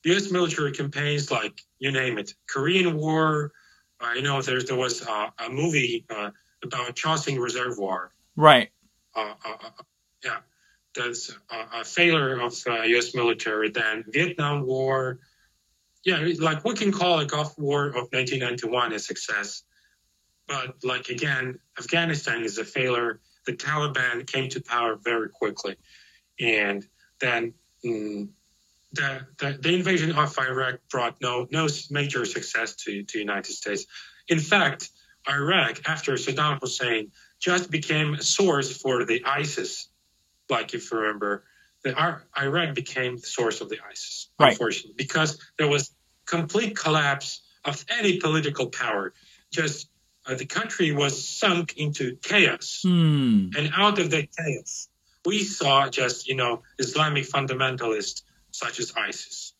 U.S. 0.05 0.31
military 0.31 0.71
campaigns, 0.71 1.31
like 1.31 1.61
you 1.79 1.91
name 1.91 2.17
it, 2.17 2.33
Korean 2.47 2.95
War. 2.95 3.51
Uh, 3.99 4.11
you 4.15 4.21
know, 4.21 4.41
there 4.41 4.61
there 4.61 4.75
was 4.75 5.05
uh, 5.05 5.29
a 5.39 5.49
movie 5.49 6.05
uh, 6.09 6.29
about 6.63 6.95
Chosin 6.95 7.39
Reservoir. 7.39 8.11
Right. 8.35 8.69
Uh, 9.15 9.33
uh, 9.45 9.53
uh, 9.63 9.83
yeah, 10.23 10.37
there's 10.93 11.35
a, 11.49 11.79
a 11.79 11.83
failure 11.83 12.39
of 12.39 12.53
U.S. 12.67 13.15
military. 13.15 13.69
Then 13.69 14.03
Vietnam 14.07 14.65
War. 14.65 15.19
Yeah, 16.03 16.23
like 16.39 16.63
we 16.63 16.75
can 16.75 16.91
call 16.91 17.17
a 17.19 17.25
Gulf 17.25 17.57
War 17.57 17.87
of 17.87 18.11
1991 18.11 18.93
a 18.93 18.99
success, 18.99 19.63
but 20.47 20.75
like 20.83 21.09
again, 21.09 21.57
Afghanistan 21.79 22.43
is 22.43 22.59
a 22.59 22.63
failure. 22.63 23.21
The 23.47 23.53
Taliban 23.53 24.27
came 24.27 24.49
to 24.49 24.61
power 24.61 24.97
very 25.03 25.29
quickly, 25.29 25.77
and 26.39 26.85
then 27.19 27.53
mm, 27.83 28.29
the, 28.93 29.27
the 29.39 29.57
the 29.61 29.73
invasion 29.73 30.11
of 30.13 30.37
Iraq 30.37 30.79
brought 30.89 31.19
no 31.21 31.47
no 31.51 31.67
major 31.89 32.25
success 32.25 32.75
to 32.75 33.03
to 33.03 33.19
United 33.19 33.51
States. 33.53 33.85
In 34.27 34.39
fact, 34.39 34.89
Iraq 35.29 35.81
after 35.87 36.13
Saddam 36.13 36.59
Hussein 36.61 37.11
just 37.39 37.69
became 37.71 38.15
a 38.15 38.21
source 38.23 38.75
for 38.75 39.05
the 39.05 39.23
ISIS. 39.25 39.89
Like 40.49 40.73
if 40.73 40.91
you 40.91 40.99
remember, 40.99 41.43
the 41.83 41.95
Iraq 42.39 42.75
became 42.75 43.17
the 43.17 43.27
source 43.27 43.61
of 43.61 43.69
the 43.69 43.79
ISIS, 43.91 44.29
Right. 44.39 44.51
unfortunately, 44.51 44.93
because 44.97 45.39
there 45.57 45.67
was 45.67 45.91
complete 46.25 46.75
collapse 46.77 47.41
of 47.63 47.83
any 47.89 48.19
political 48.19 48.67
power. 48.69 49.13
Just 49.51 49.89
uh, 50.27 50.35
the 50.35 50.45
country 50.45 50.91
was 50.91 51.27
sunk 51.27 51.77
into 51.77 52.15
chaos, 52.21 52.79
Hmm. 52.83 53.49
and 53.57 53.71
out 53.75 53.99
of 53.99 54.09
that 54.11 54.27
chaos, 54.35 54.89
we 55.25 55.43
saw 55.43 55.89
just 55.89 56.27
you 56.27 56.35
know 56.35 56.61
Islamic 56.79 57.25
fundamentalists 57.25 58.21
such 58.51 58.79
as 58.79 58.93
ISIS. 58.95 59.53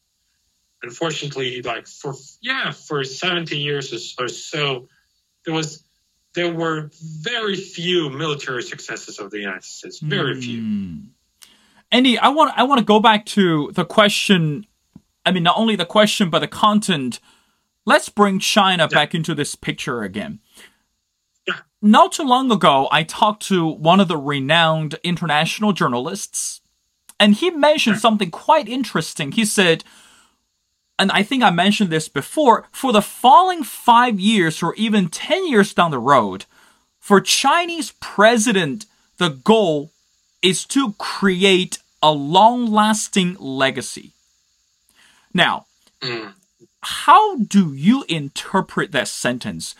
Unfortunately, 0.84 1.62
like 1.62 1.88
for 1.88 2.14
yeah, 2.42 2.72
for 2.72 3.04
70 3.04 3.58
years 3.58 4.16
or- 4.20 4.28
so, 4.28 4.88
there 5.44 5.54
was 5.54 5.84
there 6.34 6.54
were 6.54 6.90
very 7.22 7.56
few 7.56 8.10
military 8.10 8.62
successes 8.62 9.20
of 9.20 9.32
the 9.32 9.40
United 9.40 9.64
States. 9.64 10.00
Very 10.00 10.40
few. 10.40 10.62
Hmm. 10.62 10.98
Andy, 11.92 12.18
I 12.18 12.30
want 12.30 12.54
I 12.56 12.64
want 12.64 12.80
to 12.80 12.86
go 12.86 13.00
back 13.00 13.26
to 13.28 13.72
the 13.74 13.86
question. 13.86 14.66
I 15.26 15.32
mean, 15.32 15.44
not 15.44 15.58
only 15.58 15.76
the 15.76 15.86
question 15.86 16.30
but 16.30 16.40
the 16.40 16.48
content. 16.48 17.20
Let's 17.88 18.10
bring 18.10 18.40
China 18.40 18.88
back 18.88 19.14
into 19.14 19.36
this 19.36 19.54
picture 19.54 20.02
again. 20.02 20.40
Not 21.86 22.14
too 22.14 22.24
long 22.24 22.52
ago, 22.52 22.88
I 22.92 23.04
talked 23.04 23.44
to 23.44 23.68
one 23.68 24.00
of 24.00 24.08
the 24.08 24.18
renowned 24.18 24.96
international 25.04 25.72
journalists, 25.72 26.60
and 27.20 27.36
he 27.36 27.52
mentioned 27.52 28.00
something 28.00 28.32
quite 28.32 28.68
interesting. 28.68 29.32
He 29.32 29.46
said, 29.46 29.84
and 30.98 31.12
I 31.12 31.22
think 31.22 31.44
I 31.44 31.52
mentioned 31.52 31.92
this 31.92 32.10
before, 32.10 32.66
for 32.72 32.92
the 32.92 33.04
following 33.04 33.62
five 33.62 34.20
years 34.20 34.64
or 34.64 34.74
even 34.74 35.10
10 35.10 35.48
years 35.48 35.76
down 35.76 35.92
the 35.92 36.00
road, 36.00 36.46
for 37.00 37.22
Chinese 37.22 37.94
president, 38.00 38.88
the 39.20 39.30
goal 39.30 39.92
is 40.42 40.66
to 40.66 40.94
create 40.94 41.78
a 42.02 42.12
long 42.12 42.66
lasting 42.66 43.38
legacy. 43.40 44.14
Now, 45.36 45.68
Mm. 46.02 46.34
how 46.82 47.36
do 47.36 47.76
you 47.76 48.06
interpret 48.10 48.92
that 48.92 49.08
sentence? 49.08 49.76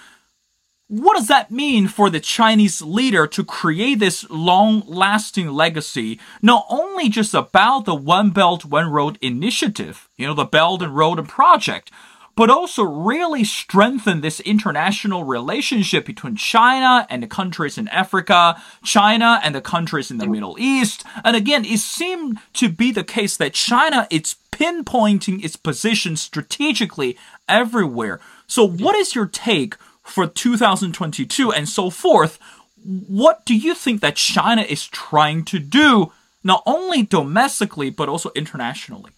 What 0.98 1.18
does 1.18 1.28
that 1.28 1.52
mean 1.52 1.90
for 1.90 2.10
the 2.10 2.22
Chinese 2.22 2.82
leader 2.82 3.28
to 3.28 3.44
create 3.44 4.00
this 4.00 4.26
long 4.30 4.82
lasting 4.88 5.50
legacy, 5.50 6.22
not 6.42 6.66
only 6.70 7.10
just 7.10 7.34
about 7.34 7.84
the 7.84 7.94
One 7.94 8.30
Belt, 8.30 8.64
One 8.64 8.90
Road 8.90 9.18
initiative, 9.22 10.08
you 10.16 10.26
know, 10.26 10.34
the 10.34 10.46
Belt 10.46 10.82
and 10.82 10.96
Road 10.96 11.28
Project, 11.28 11.92
but 12.38 12.50
also 12.50 12.84
really 12.84 13.44
strengthen 13.44 14.22
this 14.22 14.40
international 14.40 15.26
relationship 15.26 16.06
between 16.06 16.38
China 16.38 17.06
and 17.10 17.22
the 17.22 17.28
countries 17.28 17.78
in 17.78 17.90
Africa, 17.90 18.56
China 18.86 19.42
and 19.44 19.54
the 19.54 19.60
countries 19.60 20.10
in 20.10 20.18
the 20.18 20.28
Middle 20.28 20.56
East. 20.58 21.04
And 21.26 21.36
again, 21.36 21.66
it 21.66 21.80
seemed 21.80 22.40
to 22.54 22.70
be 22.70 22.94
the 22.94 23.04
case 23.04 23.36
that 23.36 23.54
China 23.54 24.08
is 24.10 24.38
pinpointing 24.50 25.44
its 25.44 25.58
position 25.58 26.16
strategically 26.16 27.18
everywhere. 27.50 28.22
So, 28.48 28.66
what 28.66 28.96
is 28.96 29.14
your 29.14 29.26
take 29.26 29.76
for 30.06 30.28
2022 30.28 31.52
and 31.52 31.68
so 31.68 31.90
forth? 31.90 32.40
What 32.84 33.46
do 33.46 33.56
you 33.56 33.74
think 33.74 34.02
that 34.02 34.16
China 34.16 34.62
is 34.62 34.86
trying 34.86 35.44
to 35.46 35.60
do, 35.60 36.12
not 36.44 36.62
only 36.66 37.04
domestically, 37.04 37.90
but 37.90 38.08
also 38.08 38.30
internationally? 38.36 39.12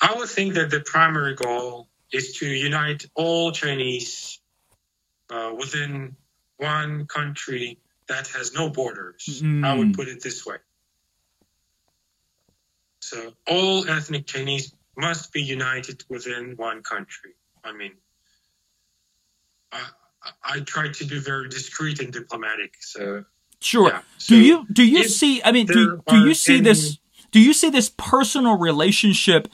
I 0.00 0.14
would 0.14 0.28
think 0.28 0.54
that 0.54 0.70
the 0.70 0.80
primary 0.80 1.34
goal 1.34 1.88
is 2.12 2.36
to 2.38 2.46
unite 2.46 3.06
all 3.14 3.50
Chinese 3.52 4.38
uh, 5.30 5.52
within 5.58 6.14
one 6.58 7.06
country 7.06 7.78
that 8.08 8.28
has 8.28 8.52
no 8.52 8.68
borders. 8.70 9.42
I 9.42 9.74
would 9.74 9.88
Mm. 9.88 9.96
put 9.96 10.06
it 10.08 10.22
this 10.22 10.44
way. 10.46 10.58
So 13.00 13.32
all 13.46 13.88
ethnic 13.88 14.26
Chinese 14.26 14.72
must 14.96 15.32
be 15.32 15.42
united 15.42 16.04
within 16.08 16.54
one 16.56 16.82
country. 16.82 17.32
I 17.64 17.72
mean, 17.72 17.92
I, 19.72 19.82
I- 20.44 20.60
try 20.60 20.88
to 20.88 21.04
be 21.04 21.18
very 21.18 21.48
discreet 21.48 22.00
and 22.00 22.12
diplomatic. 22.12 22.74
So 22.80 23.24
Sure. 23.60 23.88
Yeah, 23.88 24.02
do 24.26 24.36
you 24.36 24.66
do 24.72 24.84
you 24.84 25.04
see? 25.04 25.42
I 25.42 25.52
mean, 25.52 25.66
do 25.66 26.02
do 26.08 26.18
you 26.18 26.34
see 26.34 26.60
this? 26.60 26.98
Do 27.32 27.40
you 27.40 27.52
see 27.52 27.70
this 27.70 27.90
personal 27.96 28.56
relationship 28.56 29.48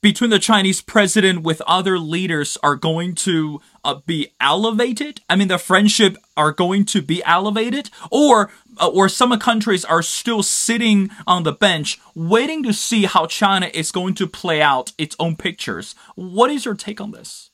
between 0.00 0.30
the 0.30 0.38
Chinese 0.38 0.80
president 0.80 1.42
with 1.42 1.60
other 1.66 1.98
leaders 1.98 2.56
are 2.62 2.76
going 2.76 3.14
to 3.14 3.60
uh, 3.84 3.96
be 4.06 4.32
elevated? 4.40 5.20
I 5.28 5.36
mean, 5.36 5.48
the 5.48 5.58
friendship 5.58 6.16
are 6.36 6.52
going 6.52 6.84
to 6.86 7.02
be 7.02 7.22
elevated, 7.24 7.90
or 8.10 8.50
uh, 8.80 8.88
or 8.88 9.08
some 9.08 9.36
countries 9.38 9.84
are 9.84 10.02
still 10.02 10.42
sitting 10.42 11.10
on 11.26 11.44
the 11.44 11.52
bench 11.52 11.98
waiting 12.14 12.62
to 12.64 12.72
see 12.72 13.04
how 13.04 13.26
China 13.26 13.70
is 13.72 13.92
going 13.92 14.14
to 14.14 14.26
play 14.26 14.60
out 14.60 14.92
its 14.98 15.14
own 15.18 15.36
pictures. 15.36 15.94
What 16.16 16.50
is 16.50 16.64
your 16.64 16.74
take 16.74 17.00
on 17.00 17.12
this? 17.12 17.47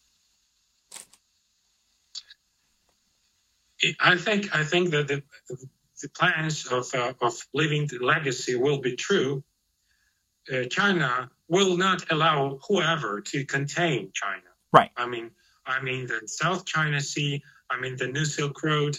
I 4.00 4.16
think 4.16 4.54
I 4.54 4.64
think 4.64 4.90
that 4.90 5.08
the, 5.08 5.22
the 6.02 6.08
plans 6.10 6.66
of 6.66 6.92
uh, 6.94 7.12
of 7.20 7.34
leaving 7.52 7.86
the 7.86 7.98
legacy 7.98 8.54
will 8.56 8.80
be 8.80 8.96
true. 8.96 9.42
Uh, 10.52 10.64
China 10.64 11.30
will 11.48 11.76
not 11.76 12.04
allow 12.10 12.58
whoever 12.68 13.20
to 13.20 13.44
contain 13.44 14.10
China. 14.12 14.50
Right. 14.72 14.90
I 14.96 15.06
mean, 15.06 15.30
I 15.66 15.80
mean 15.82 16.06
the 16.06 16.20
South 16.26 16.66
China 16.66 17.00
Sea 17.00 17.42
I 17.70 17.80
mean, 17.80 17.96
the 17.96 18.08
New 18.08 18.24
Silk 18.24 18.62
Road. 18.62 18.98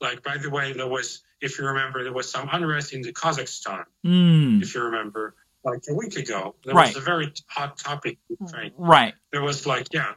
Like, 0.00 0.22
by 0.22 0.38
the 0.38 0.50
way, 0.50 0.72
there 0.72 0.88
was, 0.88 1.22
if 1.40 1.58
you 1.58 1.66
remember, 1.66 2.02
there 2.02 2.12
was 2.12 2.30
some 2.30 2.48
unrest 2.52 2.92
in 2.92 3.02
the 3.02 3.12
Kazakhstan. 3.12 3.84
Mm. 4.04 4.62
If 4.62 4.74
you 4.74 4.82
remember, 4.82 5.34
like 5.64 5.82
a 5.88 5.94
week 5.94 6.16
ago, 6.16 6.54
there 6.64 6.74
Right. 6.74 6.88
was 6.88 6.96
a 6.96 7.00
very 7.00 7.32
hot 7.48 7.76
topic. 7.78 8.18
Ukraine. 8.28 8.72
Right. 8.76 9.14
There 9.32 9.42
was 9.42 9.66
like, 9.66 9.88
yeah, 9.92 10.12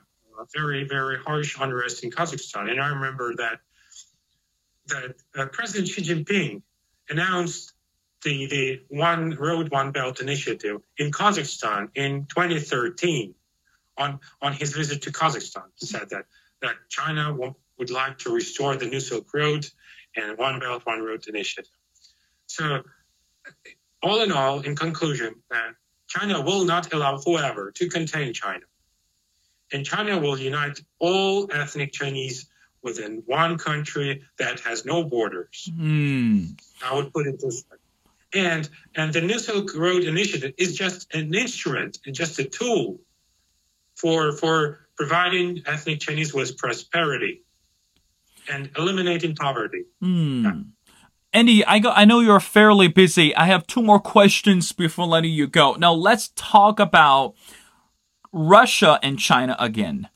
very, 0.55 0.85
very 0.85 1.17
harsh 1.19 1.57
unrest 1.59 2.03
in 2.03 2.11
Kazakhstan, 2.11 2.71
and 2.71 2.81
I 2.81 2.89
remember 2.89 3.35
that 3.35 3.59
that 4.87 5.15
uh, 5.35 5.45
President 5.47 5.87
Xi 5.87 6.01
Jinping 6.01 6.61
announced 7.09 7.73
the 8.23 8.47
the 8.47 8.81
One 8.89 9.35
Road 9.35 9.71
One 9.71 9.91
Belt 9.91 10.19
initiative 10.21 10.81
in 10.97 11.11
Kazakhstan 11.11 11.89
in 11.95 12.25
2013 12.25 13.35
on 13.97 14.19
on 14.41 14.53
his 14.53 14.73
visit 14.73 15.03
to 15.03 15.11
Kazakhstan. 15.11 15.65
He 15.75 15.85
said 15.85 16.09
that 16.09 16.25
that 16.61 16.75
China 16.89 17.33
wo- 17.33 17.57
would 17.77 17.89
like 17.89 18.19
to 18.19 18.29
restore 18.31 18.75
the 18.75 18.85
New 18.85 18.99
Silk 18.99 19.33
Road 19.33 19.67
and 20.15 20.37
One 20.37 20.59
Belt 20.59 20.85
One 20.85 21.01
Road 21.01 21.27
initiative. 21.27 21.71
So, 22.47 22.83
all 24.01 24.21
in 24.21 24.31
all, 24.31 24.61
in 24.61 24.75
conclusion, 24.75 25.35
that 25.49 25.75
China 26.07 26.41
will 26.41 26.65
not 26.65 26.93
allow 26.93 27.17
whoever 27.17 27.71
to 27.71 27.89
contain 27.89 28.33
China, 28.33 28.65
and 29.71 29.85
China 29.85 30.19
will 30.19 30.37
unite 30.37 30.79
all 30.99 31.49
ethnic 31.51 31.93
Chinese 31.93 32.47
within 32.83 33.23
one 33.25 33.57
country 33.57 34.21
that 34.37 34.59
has 34.61 34.85
no 34.85 35.03
borders. 35.03 35.69
Mm. 35.73 36.59
I 36.83 36.93
would 36.95 37.13
put 37.13 37.27
it 37.27 37.39
this 37.39 37.63
way. 37.71 37.77
And 38.35 38.69
and 38.95 39.13
the 39.13 39.21
New 39.21 39.39
Silk 39.39 39.75
Road 39.75 40.03
Initiative 40.03 40.53
is 40.57 40.75
just 40.75 41.13
an 41.13 41.33
instrument, 41.33 41.99
and 42.05 42.15
just 42.15 42.39
a 42.39 42.43
tool 42.43 42.99
for 43.95 44.31
for 44.33 44.87
providing 44.95 45.63
ethnic 45.65 45.99
Chinese 45.99 46.33
with 46.33 46.57
prosperity 46.57 47.43
and 48.51 48.69
eliminating 48.77 49.35
poverty. 49.35 49.85
Hmm. 50.01 50.61
Andy, 51.31 51.65
I 51.65 51.79
go, 51.79 51.89
I 51.89 52.05
know 52.05 52.19
you're 52.19 52.39
fairly 52.39 52.87
busy. 52.87 53.35
I 53.35 53.45
have 53.45 53.65
two 53.65 53.81
more 53.81 53.99
questions 53.99 54.71
before 54.71 55.07
letting 55.07 55.31
you 55.31 55.47
go. 55.47 55.73
Now 55.73 55.93
let's 55.93 56.31
talk 56.35 56.79
about 56.79 57.33
Russia 58.31 58.99
and 59.01 59.17
China 59.17 59.55
again. 59.59 60.09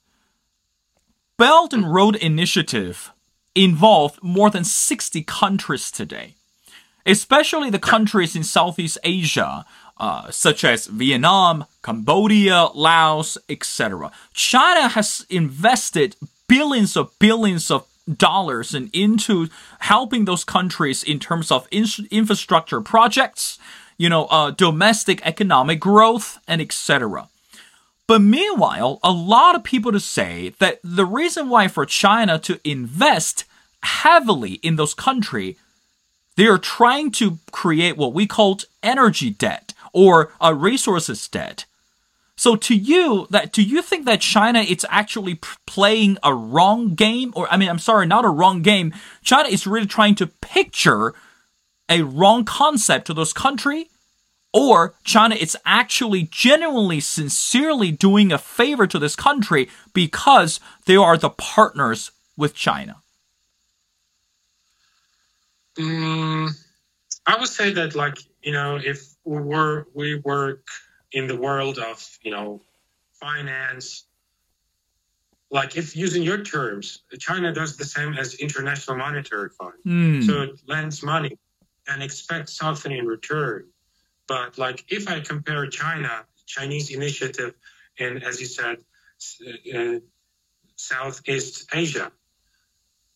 Belt 1.38 1.72
and 1.72 1.94
Road 1.94 2.16
Initiative 2.16 3.12
involved 3.54 4.24
more 4.24 4.50
than 4.50 4.64
60 4.64 5.22
countries 5.22 5.92
today, 5.92 6.34
especially 7.06 7.70
the 7.70 7.78
countries 7.78 8.36
in 8.36 8.44
Southeast 8.44 8.98
Asia, 9.04 9.64
uh, 10.00 10.32
such 10.32 10.64
as 10.64 10.88
Vietnam, 10.88 11.66
Cambodia, 11.84 12.70
Laos, 12.74 13.38
etc. 13.50 14.12
China 14.34 14.88
has 14.88 15.28
invested 15.30 16.16
billions 16.48 16.98
of 16.98 17.12
billions 17.20 17.70
of 17.70 17.86
dollars 18.12 18.74
and 18.74 18.90
into 18.92 19.48
helping 19.82 20.26
those 20.26 20.44
countries 20.44 21.04
in 21.04 21.20
terms 21.20 21.52
of 21.52 21.68
in- 21.70 22.08
infrastructure 22.10 22.82
projects, 22.82 23.60
you 23.96 24.10
know, 24.10 24.26
uh, 24.26 24.50
domestic 24.50 25.24
economic 25.24 25.80
growth, 25.80 26.40
and 26.48 26.62
etc. 26.62 27.30
But 28.08 28.22
meanwhile, 28.22 29.00
a 29.04 29.12
lot 29.12 29.56
of 29.56 29.64
people 29.64 29.92
to 29.92 30.00
say 30.00 30.54
that 30.60 30.80
the 30.84 31.06
reason 31.06 31.50
why 31.50 31.68
for 31.68 31.86
China 31.86 32.40
to 32.40 32.60
invest 32.64 33.44
heavily 33.84 34.54
in 34.64 34.78
those 34.78 34.94
countries, 34.94 35.58
they 36.38 36.48
are 36.48 36.58
trying 36.58 37.12
to 37.12 37.40
create 37.52 37.98
what 37.98 38.14
we 38.14 38.26
called 38.26 38.66
energy 38.82 39.30
debt 39.30 39.74
or 39.92 40.32
a 40.40 40.54
resources 40.54 41.28
debt. 41.28 41.66
So 42.38 42.56
to 42.56 42.76
you, 42.76 43.28
that 43.32 43.52
do 43.52 43.64
you 43.64 43.82
think 43.82 44.06
that 44.06 44.22
China 44.22 44.60
is 44.60 44.86
actually 44.90 45.40
playing 45.66 46.18
a 46.24 46.34
wrong 46.34 46.94
game, 46.94 47.34
or 47.36 47.52
I 47.52 47.58
mean, 47.58 47.68
I'm 47.68 47.80
sorry, 47.80 48.06
not 48.06 48.26
a 48.26 48.30
wrong 48.30 48.62
game. 48.62 48.94
China 49.24 49.50
is 49.50 49.66
really 49.66 49.88
trying 49.88 50.16
to 50.16 50.28
picture 50.28 51.14
a 51.90 52.04
wrong 52.04 52.46
concept 52.46 53.08
to 53.08 53.14
those 53.14 53.34
country, 53.34 53.90
or 54.58 54.96
China 55.04 55.36
is 55.36 55.56
actually 55.66 56.24
genuinely, 56.24 57.00
sincerely 57.00 57.92
doing 57.92 58.32
a 58.32 58.40
favor 58.40 58.88
to 58.88 58.98
this 58.98 59.16
country 59.16 59.70
because 59.94 60.60
they 60.86 60.96
are 60.96 61.18
the 61.18 61.30
partners 61.30 62.12
with 62.36 62.56
China. 62.56 63.04
Mm, 65.78 66.50
I 67.28 67.38
would 67.40 67.50
say 67.50 67.72
that, 67.74 67.94
like 67.94 68.18
you 68.42 68.52
know, 68.52 68.80
if 68.84 69.16
we 69.26 69.40
were 69.40 69.88
we 69.94 70.16
work 70.16 70.66
in 71.12 71.28
the 71.28 71.36
world 71.36 71.78
of 71.78 72.18
you 72.24 72.32
know 72.32 72.62
finance, 73.14 74.06
like 75.52 75.78
if 75.78 75.96
using 75.96 76.24
your 76.24 76.42
terms, 76.44 77.04
China 77.20 77.54
does 77.54 77.78
the 77.78 77.86
same 77.86 78.14
as 78.14 78.36
International 78.36 78.98
Monetary 78.98 79.50
Fund. 79.50 79.74
Hmm. 79.84 80.22
So 80.22 80.42
it 80.42 80.60
lends 80.66 81.04
money 81.04 81.38
and 81.88 82.02
expects 82.02 82.58
something 82.58 82.92
in 82.92 83.06
return. 83.06 83.68
But 84.28 84.58
like 84.58 84.84
if 84.90 85.08
I 85.08 85.20
compare 85.22 85.68
China, 85.68 86.26
Chinese 86.46 86.92
initiative, 86.92 87.54
and 88.00 88.24
as 88.24 88.40
you 88.40 88.46
said, 88.46 88.78
uh, 89.76 90.00
Southeast 90.76 91.70
Asia. 91.74 92.12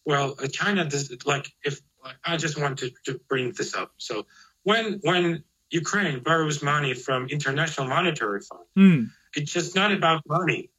Well, 0.06 0.36
uh, 0.42 0.48
China 0.48 0.86
does 0.86 1.14
like 1.26 1.48
if 1.64 1.80
I 2.26 2.38
just 2.38 2.60
want 2.60 2.80
to, 2.80 2.92
to 3.06 3.20
bring 3.30 3.52
this 3.52 3.76
up. 3.76 3.92
So 3.98 4.26
when 4.64 5.00
when 5.04 5.44
Ukraine 5.70 6.22
borrows 6.24 6.62
money 6.64 6.94
from 6.94 7.28
International 7.28 7.88
Monetary 7.88 8.42
Fund, 8.42 8.66
Hmm. 8.76 9.04
it's 9.36 9.52
just 9.54 9.76
not 9.76 9.92
about 9.92 10.24
money. 10.28 10.70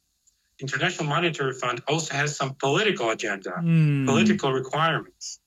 International 0.59 1.07
Monetary 1.07 1.53
Fund 1.53 1.81
also 1.87 2.13
has 2.13 2.35
some 2.35 2.55
political 2.55 3.09
agenda 3.09 3.53
Hmm. 3.59 4.05
political 4.05 4.51
requirements 4.51 5.39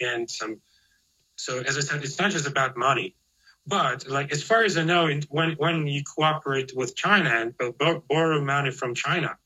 and 0.00 0.30
some 0.30 0.60
so 1.36 1.52
as 1.60 1.74
i 1.78 1.80
said 1.80 2.02
it's 2.04 2.18
not 2.18 2.30
just 2.30 2.46
about 2.46 2.76
money 2.76 3.14
but 3.66 4.08
like 4.08 4.32
as 4.32 4.42
far 4.42 4.62
as 4.64 4.76
i 4.76 4.82
know 4.84 5.08
when 5.28 5.52
when 5.52 5.86
you 5.86 6.02
cooperate 6.16 6.72
with 6.74 6.96
china 6.96 7.30
and 7.30 7.56
bo- 7.58 7.72
bo- 7.72 8.04
borrow 8.08 8.40
money 8.40 8.70
from 8.70 8.94
china 8.94 9.36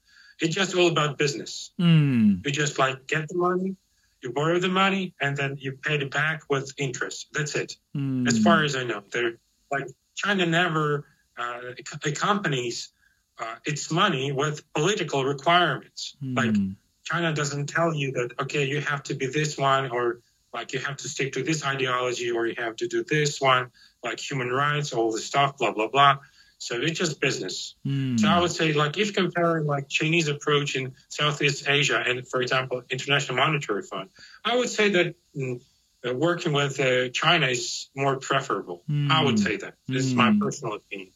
it's 0.40 0.54
just 0.54 0.74
all 0.74 0.88
about 0.88 1.18
business 1.18 1.72
Hmm. 1.78 2.36
you 2.44 2.50
just 2.52 2.78
like 2.78 3.06
get 3.06 3.28
the 3.28 3.36
money 3.36 3.76
you 4.22 4.32
borrow 4.32 4.58
the 4.58 4.68
money 4.68 5.14
and 5.20 5.36
then 5.36 5.56
you 5.58 5.72
pay 5.72 5.96
it 5.96 6.10
back 6.10 6.42
with 6.48 6.72
interest 6.78 7.28
that's 7.32 7.54
it 7.54 7.76
Hmm. 7.94 8.26
as 8.26 8.38
far 8.42 8.62
as 8.64 8.76
i 8.76 8.84
know 8.84 9.02
they're 9.12 9.38
like 9.70 9.86
china 10.14 10.46
never 10.46 11.06
uh, 11.36 11.60
accompanies 12.04 12.92
uh, 13.40 13.56
its 13.66 13.90
money 13.90 14.30
with 14.30 14.62
political 14.74 15.24
requirements 15.24 16.16
like 16.36 16.54
Hmm. 16.56 16.70
China 17.04 17.34
doesn't 17.34 17.66
tell 17.66 17.92
you 17.94 18.12
that 18.12 18.30
okay, 18.40 18.64
you 18.64 18.80
have 18.80 19.02
to 19.02 19.14
be 19.14 19.26
this 19.26 19.58
one, 19.58 19.90
or 19.90 20.20
like 20.54 20.72
you 20.72 20.78
have 20.80 20.96
to 20.98 21.08
stick 21.08 21.32
to 21.34 21.42
this 21.42 21.64
ideology, 21.64 22.30
or 22.30 22.46
you 22.46 22.54
have 22.58 22.76
to 22.76 22.86
do 22.88 23.04
this 23.04 23.40
one, 23.40 23.70
like 24.04 24.20
human 24.20 24.50
rights, 24.50 24.92
all 24.92 25.12
this 25.12 25.26
stuff, 25.26 25.58
blah 25.58 25.72
blah 25.72 25.88
blah. 25.88 26.18
So 26.58 26.76
it's 26.80 26.98
just 26.98 27.20
business. 27.20 27.74
Hmm. 27.84 28.16
So 28.16 28.28
I 28.28 28.40
would 28.40 28.52
say, 28.52 28.72
like, 28.72 28.96
if 28.96 29.12
comparing 29.12 29.66
like 29.66 29.88
Chinese 29.88 30.28
approach 30.28 30.76
in 30.76 30.94
Southeast 31.10 31.68
Asia 31.68 32.02
and, 32.06 32.26
for 32.26 32.40
example, 32.40 32.82
International 32.88 33.36
Monetary 33.36 33.82
Fund, 33.82 34.08
I 34.44 34.56
would 34.56 34.70
say 34.70 34.88
that 34.90 35.14
mm, 35.36 35.60
uh, 36.06 36.14
working 36.14 36.52
with 36.52 36.78
uh, 36.80 37.08
China 37.10 37.48
is 37.48 37.90
more 37.96 38.16
preferable. 38.18 38.84
I 39.10 39.24
would 39.24 39.36
Mm. 39.36 39.44
say 39.46 39.56
that. 39.56 39.74
This 39.88 40.06
is 40.06 40.14
my 40.14 40.30
Mm. 40.30 40.40
personal 40.40 40.74
opinion. 40.76 41.12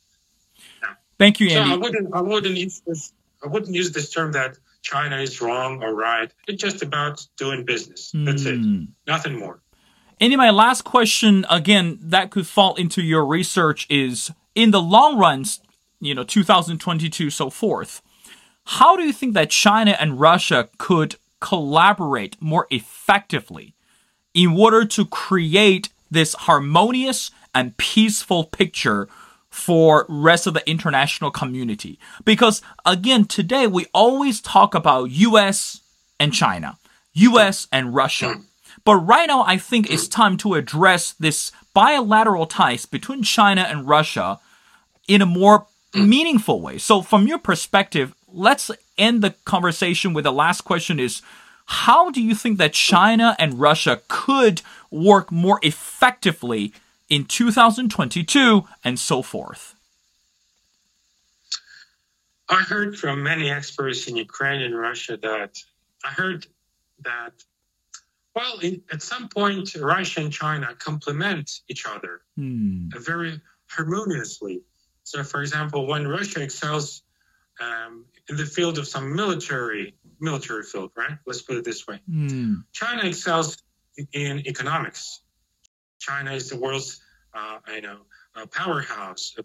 Thank 1.18 1.40
you, 1.40 1.48
So 1.50 1.60
I 1.60 1.76
wouldn't, 1.76 2.14
I 2.14 2.20
wouldn't 2.20 2.56
use 2.56 2.82
this. 2.86 3.12
I 3.44 3.48
wouldn't 3.48 3.74
use 3.74 3.92
this 3.92 4.10
term 4.10 4.32
that 4.32 4.58
China 4.82 5.16
is 5.16 5.40
wrong 5.40 5.82
or 5.82 5.94
right. 5.94 6.32
It's 6.46 6.62
just 6.62 6.82
about 6.82 7.24
doing 7.36 7.64
business. 7.64 8.12
That's 8.14 8.44
it. 8.44 8.56
Hmm. 8.56 8.84
Nothing 9.06 9.38
more. 9.38 9.60
Andy, 10.20 10.36
my 10.36 10.50
last 10.50 10.82
question 10.82 11.46
again 11.48 11.98
that 12.02 12.30
could 12.30 12.46
fall 12.46 12.74
into 12.74 13.02
your 13.02 13.24
research 13.24 13.86
is 13.88 14.32
in 14.54 14.72
the 14.72 14.82
long 14.82 15.16
run, 15.18 15.44
you 16.00 16.14
know, 16.14 16.24
2022 16.24 17.30
so 17.30 17.50
forth. 17.50 18.02
How 18.64 18.96
do 18.96 19.02
you 19.02 19.12
think 19.12 19.34
that 19.34 19.50
China 19.50 19.96
and 19.98 20.20
Russia 20.20 20.68
could 20.78 21.16
collaborate 21.40 22.36
more 22.40 22.66
effectively 22.70 23.74
in 24.34 24.58
order 24.58 24.84
to 24.84 25.04
create 25.06 25.88
this 26.10 26.34
harmonious 26.34 27.30
and 27.54 27.76
peaceful 27.76 28.44
picture 28.44 29.08
for 29.58 30.06
rest 30.08 30.46
of 30.46 30.54
the 30.54 30.68
international 30.70 31.30
community? 31.30 31.98
Because 32.24 32.62
again, 32.86 33.24
today 33.24 33.66
we 33.66 33.86
always 33.92 34.40
talk 34.40 34.74
about 34.74 35.10
US 35.10 35.80
and 36.20 36.32
China, 36.32 36.78
US 37.14 37.66
and 37.72 37.94
Russia. 37.94 38.34
Hmm. 38.34 38.42
But 38.84 38.96
right 38.96 39.26
now, 39.26 39.42
I 39.42 39.58
think 39.58 39.90
it's 39.90 40.08
time 40.08 40.36
to 40.38 40.54
address 40.54 41.12
this 41.12 41.52
bilateral 41.74 42.46
ties 42.46 42.86
between 42.86 43.22
China 43.22 43.62
and 43.62 43.88
Russia 43.88 44.38
in 45.06 45.20
a 45.20 45.26
more 45.26 45.66
hmm. 45.92 46.08
meaningful 46.08 46.60
way. 46.60 46.78
So, 46.78 47.02
from 47.02 47.26
your 47.26 47.38
perspective, 47.38 48.14
let's 48.32 48.70
end 48.96 49.22
the 49.22 49.34
conversation 49.44 50.14
with 50.14 50.24
the 50.24 50.32
last 50.32 50.62
question 50.62 51.00
is 51.00 51.22
how 51.66 52.10
do 52.10 52.22
you 52.22 52.34
think 52.34 52.56
that 52.58 52.72
China 52.72 53.36
and 53.38 53.60
Russia 53.60 54.00
could 54.08 54.62
work 54.90 55.30
more 55.30 55.60
effectively 55.62 56.72
in 57.08 57.24
2022 57.24 58.64
and 58.84 58.98
so 58.98 59.22
forth? 59.22 59.74
I 62.48 62.62
heard 62.62 62.98
from 62.98 63.22
many 63.22 63.50
experts 63.50 64.06
in 64.06 64.16
Ukraine 64.16 64.62
and 64.62 64.76
Russia 64.78 65.18
that 65.22 65.56
I 66.04 66.08
heard 66.08 66.46
that, 67.04 67.32
well, 68.34 68.58
in, 68.60 68.82
at 68.90 69.02
some 69.02 69.28
point, 69.28 69.74
Russia 69.74 70.20
and 70.20 70.32
China 70.32 70.74
complement 70.78 71.60
each 71.68 71.84
other 71.86 72.22
Hmm. 72.36 72.88
very 73.04 73.40
harmoniously. 73.66 74.62
So, 75.04 75.24
for 75.24 75.40
example, 75.42 75.86
when 75.86 76.06
Russia 76.08 76.42
excels 76.42 77.02
um, 77.60 78.04
in 78.28 78.36
the 78.36 78.46
field 78.46 78.78
of 78.78 78.86
some 78.86 79.14
military 79.16 79.94
military 80.20 80.62
field, 80.62 80.90
right? 80.96 81.18
Let's 81.26 81.42
put 81.42 81.56
it 81.56 81.64
this 81.64 81.86
way. 81.86 82.00
Hmm. 82.08 82.54
China 82.72 83.02
excels 83.04 83.58
in 84.12 84.46
economics. 84.46 85.20
China 85.98 86.32
is 86.32 86.48
the 86.48 86.56
world's, 86.56 87.00
uh, 87.34 87.58
I 87.66 87.80
know, 87.80 87.98
uh, 88.34 88.46
powerhouse, 88.46 89.34
uh, 89.38 89.42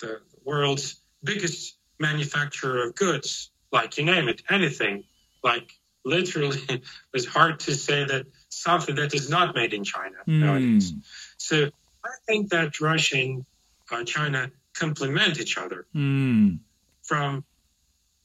the 0.00 0.20
world's 0.44 1.00
biggest 1.22 1.78
manufacturer 2.00 2.88
of 2.88 2.94
goods, 2.94 3.50
like 3.70 3.96
you 3.98 4.04
name 4.04 4.28
it, 4.28 4.42
anything. 4.50 5.04
Like 5.42 5.70
literally, 6.04 6.58
it's 7.14 7.26
hard 7.26 7.60
to 7.60 7.74
say 7.74 8.04
that 8.04 8.26
something 8.48 8.96
that 8.96 9.14
is 9.14 9.30
not 9.30 9.54
made 9.54 9.74
in 9.74 9.84
China 9.84 10.16
Hmm. 10.26 10.40
nowadays. 10.40 10.94
So 11.38 11.70
I 12.04 12.10
think 12.26 12.50
that 12.50 12.80
Russia 12.80 13.16
and 13.16 13.44
uh, 13.90 14.04
China 14.04 14.50
complement 14.74 15.40
each 15.40 15.58
other 15.58 15.86
Hmm. 15.92 16.56
from 17.02 17.44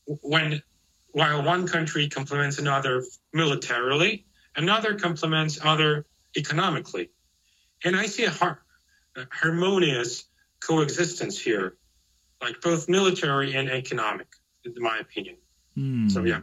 when 0.05 0.61
while 1.11 1.43
one 1.43 1.67
country 1.67 2.07
complements 2.09 2.59
another 2.59 3.03
militarily, 3.33 4.25
another 4.55 4.95
complements 4.95 5.59
other 5.63 6.05
economically. 6.35 7.09
And 7.83 7.95
I 7.95 8.05
see 8.05 8.23
a, 8.25 8.29
har- 8.29 8.61
a 9.15 9.25
harmonious 9.31 10.25
coexistence 10.59 11.39
here, 11.39 11.77
like 12.41 12.61
both 12.61 12.89
military 12.89 13.55
and 13.55 13.69
economic, 13.69 14.27
in 14.63 14.73
my 14.77 14.97
opinion. 14.99 15.37
Hmm. 15.75 16.09
So 16.09 16.23
yeah. 16.23 16.41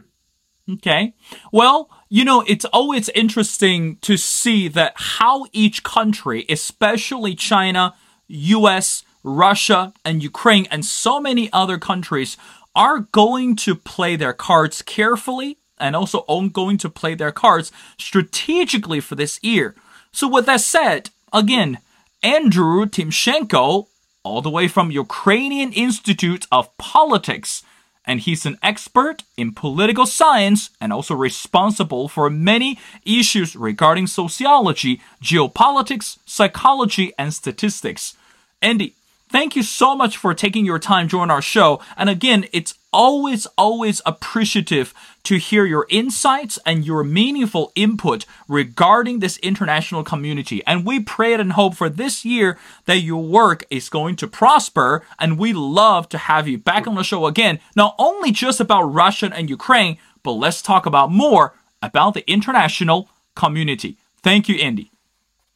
Okay. 0.71 1.13
Well, 1.51 1.89
you 2.09 2.25
know, 2.25 2.43
it's 2.47 2.65
always 2.65 3.09
interesting 3.09 3.97
to 3.97 4.17
see 4.17 4.67
that 4.69 4.93
how 4.95 5.45
each 5.51 5.83
country, 5.83 6.45
especially 6.49 7.35
China, 7.35 7.93
US, 8.27 9.03
Russia, 9.23 9.93
and 10.03 10.23
Ukraine, 10.23 10.67
and 10.71 10.83
so 10.83 11.19
many 11.19 11.51
other 11.53 11.77
countries, 11.77 12.35
are 12.75 12.99
going 12.99 13.55
to 13.57 13.75
play 13.75 14.15
their 14.15 14.33
cards 14.33 14.81
carefully 14.81 15.57
and 15.77 15.95
also 15.95 16.23
going 16.49 16.77
to 16.79 16.89
play 16.89 17.15
their 17.15 17.31
cards 17.31 17.71
strategically 17.97 18.99
for 18.99 19.15
this 19.15 19.39
year. 19.43 19.75
So, 20.11 20.27
with 20.27 20.45
that 20.45 20.61
said, 20.61 21.09
again, 21.33 21.79
Andrew 22.23 22.85
Timchenko, 22.85 23.87
all 24.23 24.41
the 24.41 24.49
way 24.49 24.67
from 24.67 24.89
Ukrainian 24.91 25.71
Institute 25.73 26.47
of 26.51 26.75
Politics, 26.77 27.63
and 28.05 28.19
he's 28.19 28.45
an 28.45 28.57
expert 28.61 29.23
in 29.37 29.51
political 29.51 30.05
science 30.05 30.69
and 30.79 30.93
also 30.93 31.15
responsible 31.15 32.07
for 32.07 32.29
many 32.29 32.79
issues 33.05 33.55
regarding 33.55 34.07
sociology, 34.07 35.01
geopolitics, 35.21 36.17
psychology, 36.25 37.13
and 37.17 37.33
statistics. 37.33 38.15
Andy, 38.61 38.95
thank 39.29 39.55
you 39.55 39.63
so 39.63 39.95
much 39.95 40.17
for 40.17 40.33
taking 40.33 40.65
your 40.65 40.79
time 40.79 41.07
join 41.07 41.31
our 41.31 41.41
show. 41.41 41.81
And 41.97 42.09
again, 42.09 42.45
it's 42.53 42.75
always, 42.95 43.45
always 43.57 44.01
appreciative 44.05 44.93
to 45.23 45.35
hear 45.35 45.65
your 45.65 45.85
insights 45.89 46.57
and 46.65 46.85
your 46.85 47.03
meaningful 47.03 47.73
input 47.75 48.25
regarding 48.47 49.19
this 49.19 49.37
international 49.39 50.03
community. 50.03 50.63
And 50.65 50.85
we 50.85 51.01
pray 51.01 51.33
and 51.33 51.51
hope 51.51 51.75
for 51.75 51.89
this 51.89 52.23
year 52.23 52.57
that 52.85 52.99
your 52.99 53.21
work 53.21 53.65
is 53.69 53.89
going 53.89 54.15
to 54.17 54.27
prosper. 54.27 55.03
And 55.19 55.37
we 55.37 55.51
love 55.51 56.07
to 56.09 56.17
have 56.17 56.47
you 56.47 56.57
back 56.57 56.87
on 56.87 56.95
the 56.95 57.03
show 57.03 57.25
again, 57.25 57.59
not 57.75 57.95
only 57.99 58.31
just 58.31 58.61
about 58.61 58.83
Russia 58.83 59.29
and 59.35 59.49
Ukraine, 59.49 59.97
but 60.23 60.31
let's 60.31 60.61
talk 60.61 60.85
about 60.85 61.11
more 61.11 61.53
about 61.81 62.13
the 62.13 62.27
international 62.31 63.09
community. 63.35 63.97
Thank 64.23 64.47
you, 64.47 64.55
Andy. 64.55 64.94